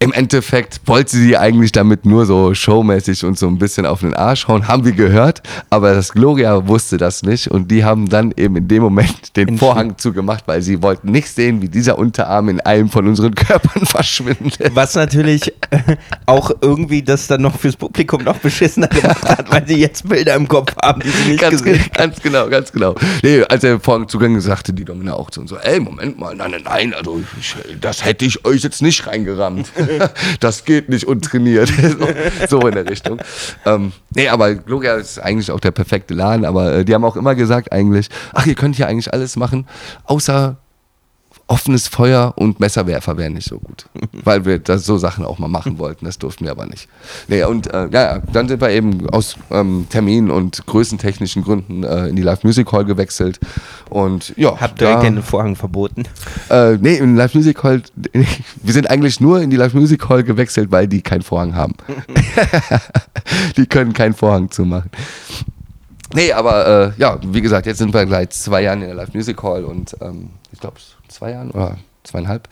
[0.00, 4.14] im Endeffekt wollte sie eigentlich damit nur so showmäßig und so ein bisschen auf den
[4.14, 8.32] Arsch hauen, haben wir gehört, aber das Gloria wusste das nicht und die haben dann
[8.36, 12.48] eben in dem Moment den Vorhang zugemacht, weil sie wollten nicht sehen, wie dieser Unterarm
[12.48, 14.70] in einem von unseren Körpern verschwindet.
[14.74, 15.52] Was natürlich
[16.26, 20.36] auch irgendwie das dann noch fürs Publikum noch beschissener gemacht hat, weil sie jetzt Bilder
[20.36, 21.90] im Kopf haben, die sie nicht ganz, gesehen haben.
[21.94, 22.94] Ganz genau, ganz genau.
[23.22, 26.36] Nee, als der Vorhang zugegangen sagte die Domina auch zu uns so, ey, Moment mal,
[26.36, 29.72] nein, nein, nein, also ich, das hätte ich euch jetzt nicht reingerammt.
[30.40, 31.72] das geht nicht untrainiert.
[32.48, 33.18] so, in der Richtung.
[33.64, 37.16] Ähm, nee, aber Gloria ist eigentlich auch der perfekte Laden, aber äh, die haben auch
[37.16, 39.66] immer gesagt eigentlich, ach, ihr könnt hier eigentlich alles machen,
[40.04, 40.56] außer
[41.48, 43.86] offenes Feuer und Messerwerfer wären nicht so gut.
[44.12, 46.04] Weil wir das so Sachen auch mal machen wollten.
[46.04, 46.88] Das durften wir aber nicht.
[47.26, 52.08] Nee, und äh, ja, dann sind wir eben aus ähm, Termin- und größentechnischen Gründen äh,
[52.08, 53.40] in die Live Music Hall gewechselt.
[53.88, 54.60] Und ja.
[54.60, 56.04] Habt ihr den Vorhang verboten?
[56.50, 57.82] Äh, nee, in Live Music Hall,
[58.12, 61.74] wir sind eigentlich nur in die Live Music Hall gewechselt, weil die keinen Vorhang haben.
[63.56, 64.90] die können keinen Vorhang zumachen.
[66.14, 69.14] Nee, aber äh, ja, wie gesagt, jetzt sind wir seit zwei Jahren in der Live
[69.14, 70.76] Music Hall und ähm, ich glaube
[71.08, 72.48] zwei Jahren oder zweieinhalb.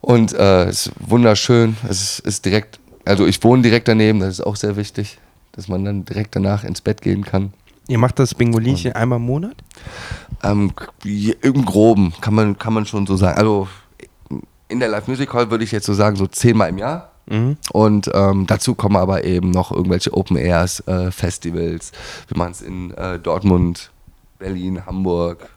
[0.00, 1.76] Und äh, es ist wunderschön.
[1.88, 5.18] Es ist, ist direkt, also ich wohne direkt daneben, das ist auch sehr wichtig,
[5.52, 7.52] dass man dann direkt danach ins Bett gehen kann.
[7.88, 9.56] Ihr macht das Bingolinchen einmal im Monat?
[10.42, 10.72] Ähm,
[11.40, 13.38] Im Groben kann man, kann man schon so sagen.
[13.38, 13.66] Also
[14.68, 17.10] in der Live Music Hall würde ich jetzt so sagen, so zehnmal im Jahr.
[17.26, 17.56] Mhm.
[17.72, 21.92] Und ähm, dazu kommen aber eben noch irgendwelche Open Airs, äh, Festivals.
[22.28, 23.90] Wir machen es in äh, Dortmund,
[24.38, 25.48] Berlin, Hamburg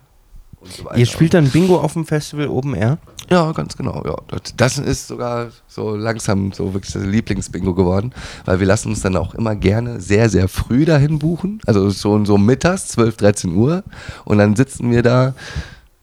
[0.62, 0.98] und so weiter.
[0.98, 2.98] Ihr spielt dann Bingo auf dem Festival Open Air?
[3.30, 4.04] Ja, ganz genau.
[4.06, 4.16] Ja.
[4.58, 8.14] Das ist sogar so langsam so wirklich das Lieblingsbingo geworden,
[8.46, 11.62] weil wir lassen uns dann auch immer gerne sehr, sehr früh dahin buchen.
[11.66, 13.84] Also schon so mittags, 12, 13 Uhr.
[14.26, 15.34] Und dann sitzen wir da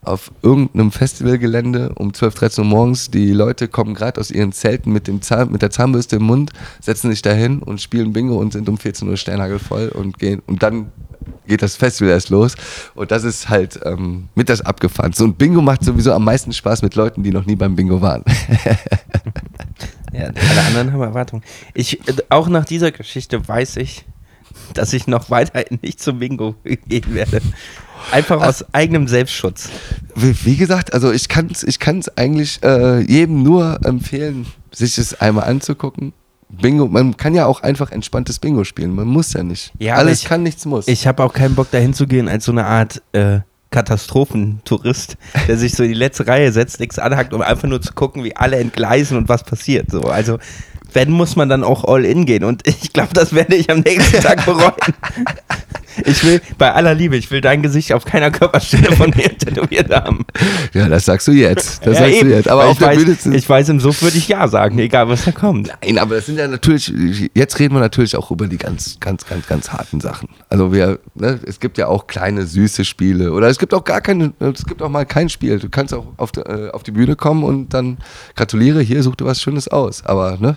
[0.03, 3.11] auf irgendeinem Festivalgelände um 12, 13 Uhr morgens.
[3.11, 6.53] Die Leute kommen gerade aus ihren Zelten mit, dem Zahn, mit der Zahnbürste im Mund,
[6.81, 10.43] setzen sich dahin und spielen Bingo und sind um 14 Uhr sternhagelvoll und gehen.
[10.47, 10.93] Und dann
[11.47, 12.55] geht das Festival erst los.
[12.95, 15.13] Und das ist halt ähm, mit das abgefahren.
[15.13, 18.01] So ein Bingo macht sowieso am meisten Spaß mit Leuten, die noch nie beim Bingo
[18.01, 18.25] waren.
[20.13, 21.43] ja, alle anderen haben Erwartungen.
[21.75, 24.05] Ich, äh, auch nach dieser Geschichte weiß ich,
[24.75, 27.41] dass ich noch weiterhin nicht zum Bingo gehen werde.
[28.13, 29.71] Einfach aus eigenem Selbstschutz.
[30.15, 34.99] Wie, wie, gesagt, also ich kann es ich kann's eigentlich äh, jedem nur empfehlen, sich
[34.99, 36.13] es einmal anzugucken.
[36.51, 38.95] Bingo, man kann ja auch einfach entspanntes Bingo spielen.
[38.95, 39.73] Man muss ja nicht.
[39.79, 40.89] Ja, Alles ich, kann, nichts muss.
[40.89, 43.41] Ich habe auch keinen Bock dahin zu gehen als so eine Art äh,
[43.71, 45.17] Katastrophentourist,
[45.49, 48.25] der sich so in die letzte Reihe setzt, nichts anhackt, um einfach nur zu gucken,
[48.25, 49.91] wie alle entgleisen und was passiert.
[49.91, 50.39] So, also
[50.93, 53.81] wenn muss man dann auch all in gehen und ich glaube, das werde ich am
[53.81, 54.73] nächsten Tag bereuen.
[56.05, 59.91] Ich will, bei aller Liebe, ich will dein Gesicht auf keiner Körperstelle von mir tätowiert
[59.91, 60.25] haben.
[60.75, 61.87] Ja, das sagst du jetzt.
[61.87, 62.29] Das ja, sagst eben.
[62.29, 62.49] du jetzt.
[62.49, 65.09] Aber auf ich, der weiß, Bühne ich weiß, im Suff würde ich ja sagen, egal
[65.09, 65.71] was da kommt.
[65.83, 66.93] Nein, aber das sind ja natürlich,
[67.35, 70.29] jetzt reden wir natürlich auch über die ganz, ganz, ganz, ganz harten Sachen.
[70.49, 73.33] Also wir, ne, es gibt ja auch kleine, süße Spiele.
[73.33, 75.59] Oder es gibt auch gar keine, es gibt auch mal kein Spiel.
[75.59, 77.99] Du kannst auch auf, die, äh, auf die Bühne kommen und dann
[78.37, 80.05] gratuliere, hier such dir was Schönes aus.
[80.05, 80.57] Aber ne,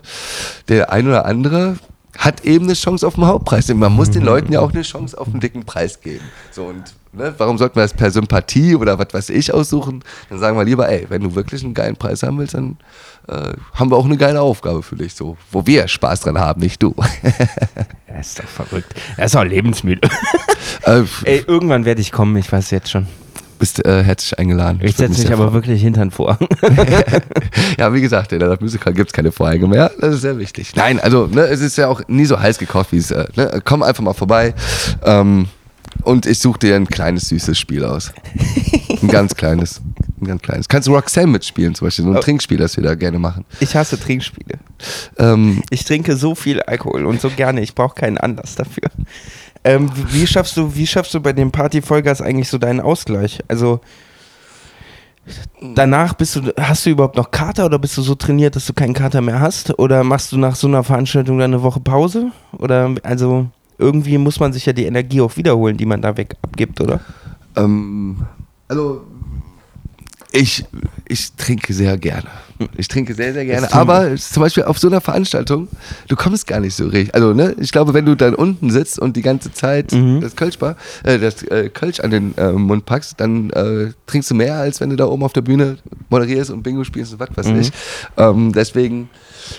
[0.67, 1.77] der ein oder andere
[2.21, 3.67] hat eben eine Chance auf den Hauptpreis.
[3.73, 6.23] Man muss den Leuten ja auch eine Chance auf einen dicken Preis geben.
[6.51, 10.03] So und ne, warum sollten wir das per Sympathie oder was weiß ich aussuchen?
[10.29, 12.77] Dann sagen wir lieber, ey, wenn du wirklich einen geilen Preis haben willst, dann
[13.27, 16.61] äh, haben wir auch eine geile Aufgabe für dich, so, wo wir Spaß dran haben,
[16.61, 16.93] nicht du.
[18.05, 18.93] Er ist doch verrückt.
[19.15, 20.09] Er ist auch lebensmüde.
[20.83, 23.07] Äh, ey, irgendwann werde ich kommen, ich weiß jetzt schon
[23.61, 24.79] bist äh, herzlich eingeladen.
[24.81, 25.53] Ich, ich setze mich aber freuen.
[25.53, 26.39] wirklich hintern vor.
[27.77, 29.91] ja, wie gesagt, in der Musical gibt es keine Vorhänge mehr.
[29.99, 30.75] Das ist sehr wichtig.
[30.75, 33.11] Nein, also ne, es ist ja auch nie so heiß gekocht, wie es.
[33.11, 34.55] Äh, ne, komm einfach mal vorbei.
[35.05, 35.47] Ähm,
[36.01, 38.11] und ich suche dir ein kleines, süßes Spiel aus.
[39.01, 39.79] Ein ganz kleines.
[40.19, 40.67] Ein ganz kleines.
[40.67, 42.19] Kannst du Roxanne mitspielen zum Beispiel, so ein oh.
[42.19, 43.45] Trinkspiel, das wir da gerne machen.
[43.59, 44.57] Ich hasse Trinkspiele.
[45.19, 48.89] Ähm, ich trinke so viel Alkohol und so gerne, ich brauche keinen Anlass dafür.
[49.63, 53.39] Ähm, wie schaffst du, wie schaffst du bei dem Party Vollgas eigentlich so deinen Ausgleich?
[53.47, 53.79] Also
[55.61, 58.73] danach bist du, hast du überhaupt noch Kater oder bist du so trainiert, dass du
[58.73, 59.77] keinen Kater mehr hast?
[59.77, 62.31] Oder machst du nach so einer Veranstaltung dann eine Woche Pause?
[62.57, 63.47] Oder also
[63.77, 66.99] irgendwie muss man sich ja die Energie auch wiederholen, die man da weg abgibt, oder?
[67.55, 68.25] Ähm,
[68.67, 69.05] also
[70.31, 70.65] ich,
[71.07, 72.29] ich trinke sehr gerne.
[72.77, 73.71] Ich trinke sehr, sehr gerne.
[73.73, 75.67] Aber zum Beispiel auf so einer Veranstaltung,
[76.07, 77.13] du kommst gar nicht so richtig.
[77.13, 80.21] Also, ne, ich glaube, wenn du dann unten sitzt und die ganze Zeit mhm.
[80.21, 84.35] das Kölschbar, äh, das äh, Kölsch an den äh, Mund packst, dann äh, trinkst du
[84.35, 85.77] mehr, als wenn du da oben auf der Bühne
[86.09, 87.59] moderierst und Bingo spielst und was weiß mhm.
[87.59, 87.71] ich.
[88.17, 89.09] Ähm, deswegen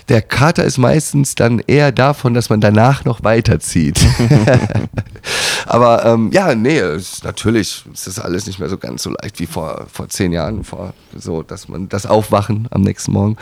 [0.08, 4.00] der Kater ist meistens dann eher davon, dass man danach noch weiterzieht.
[5.66, 9.38] Aber ähm, ja, nee, ist, natürlich ist das alles nicht mehr so ganz so leicht
[9.38, 13.36] wie vor, vor zehn Jahren, vor so, dass man das Aufwachen am nächsten Morgen.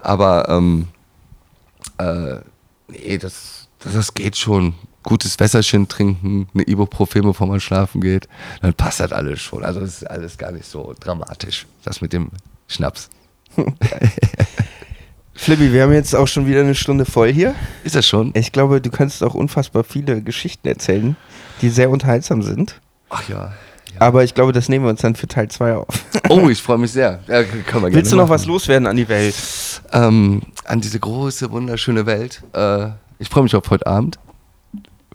[0.00, 0.88] Aber ähm,
[1.98, 2.36] äh,
[2.88, 4.74] nee, das, das, das geht schon
[5.06, 8.28] gutes Wässerchen trinken, eine Ibuprofen, bevor man schlafen geht,
[8.60, 9.64] dann passt das alles schon.
[9.64, 12.30] Also das ist alles gar nicht so dramatisch, das mit dem
[12.66, 13.08] Schnaps.
[15.36, 17.54] Flippy, wir haben jetzt auch schon wieder eine Stunde voll hier.
[17.84, 18.32] Ist das schon?
[18.34, 21.16] Ich glaube, du kannst auch unfassbar viele Geschichten erzählen,
[21.60, 22.80] die sehr unterhaltsam sind.
[23.10, 23.36] Ach ja.
[23.92, 24.00] ja.
[24.00, 25.86] Aber ich glaube, das nehmen wir uns dann für Teil 2 auf.
[26.28, 27.20] Oh, ich freue mich sehr.
[27.28, 27.44] Ja,
[27.82, 28.30] Willst du noch machen.
[28.30, 29.36] was loswerden an die Welt?
[29.92, 32.42] Ähm, an diese große, wunderschöne Welt.
[32.52, 32.88] Äh,
[33.20, 34.18] ich freue mich auf heute Abend.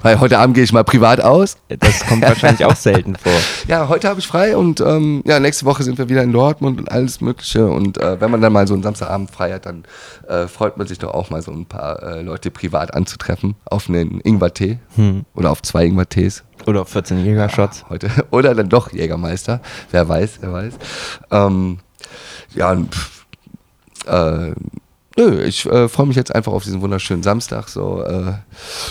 [0.02, 1.58] Weil heute Abend gehe ich mal privat aus.
[1.68, 3.32] Das kommt wahrscheinlich auch selten vor.
[3.68, 6.80] Ja, heute habe ich frei und ähm, ja, nächste Woche sind wir wieder in Dortmund
[6.80, 7.68] und alles Mögliche.
[7.68, 9.84] Und äh, wenn man dann mal so einen Samstagabend frei hat, dann
[10.28, 13.88] äh, freut man sich doch auch mal so ein paar äh, Leute privat anzutreffen auf
[13.88, 15.26] einen Ingwer-Tee hm.
[15.36, 16.44] oder auf zwei Ingwer-Tees.
[16.66, 17.82] Oder auf 14 Jägershots.
[17.82, 18.10] Ja, heute.
[18.32, 19.62] Oder dann doch Jägermeister.
[19.90, 20.74] Wer weiß, wer weiß.
[21.32, 21.80] Ähm,
[22.54, 23.26] ja, pff,
[24.08, 24.54] äh,
[25.22, 27.70] nö, ich äh, freue mich jetzt einfach auf diesen wunderschönen Samstag.
[27.70, 28.34] So, äh,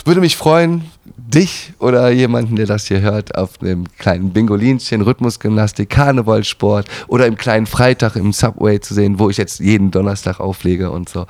[0.05, 0.85] würde mich freuen,
[1.17, 7.35] dich oder jemanden, der das hier hört, auf einem kleinen Bingolinchen, Rhythmusgymnastik, Karnevalsport oder im
[7.35, 11.27] kleinen Freitag im Subway zu sehen, wo ich jetzt jeden Donnerstag auflege und so.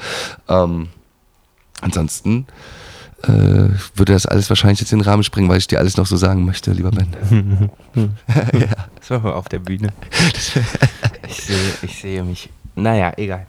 [0.48, 0.90] Ähm,
[1.82, 2.46] ansonsten
[3.24, 6.06] äh, würde das alles wahrscheinlich jetzt in den Rahmen springen, weil ich dir alles noch
[6.06, 7.70] so sagen möchte, lieber Ben.
[8.54, 8.68] ja.
[9.04, 9.90] So, auf der Bühne.
[11.28, 12.50] ich, sehe, ich sehe mich.
[12.76, 13.46] Naja, egal.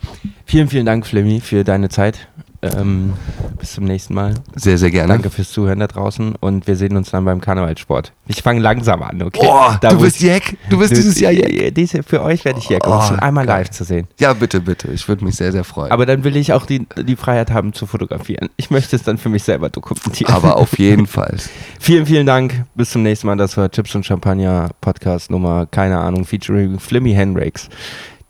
[0.46, 2.28] Vielen, vielen Dank, Flemmy, für deine Zeit.
[2.64, 3.14] Ähm,
[3.58, 4.34] bis zum nächsten Mal.
[4.54, 5.12] Sehr, sehr gerne.
[5.12, 8.12] Danke fürs Zuhören da draußen und wir sehen uns dann beim Karnevalsport.
[8.28, 9.40] Ich fange langsam an, okay?
[9.42, 10.56] Oh, Da du bist Jack.
[10.70, 11.74] Du bist dieses Jahr Jack.
[11.74, 13.62] Diese, für euch werde ich Jack, um Oh, schon einmal geil.
[13.62, 14.06] live zu sehen.
[14.20, 14.92] Ja, bitte, bitte.
[14.92, 15.90] Ich würde mich sehr, sehr freuen.
[15.90, 18.48] Aber dann will ich auch die, die Freiheit haben zu fotografieren.
[18.56, 20.32] Ich möchte es dann für mich selber dokumentieren.
[20.32, 21.38] Aber auf jeden Fall.
[21.80, 22.64] Vielen, vielen Dank.
[22.76, 23.36] Bis zum nächsten Mal.
[23.36, 27.68] Das war Chips und Champagner Podcast Nummer, keine Ahnung, featuring Flimmy Handbrakes.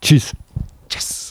[0.01, 0.33] Tschüss.
[0.89, 1.22] Tschüss.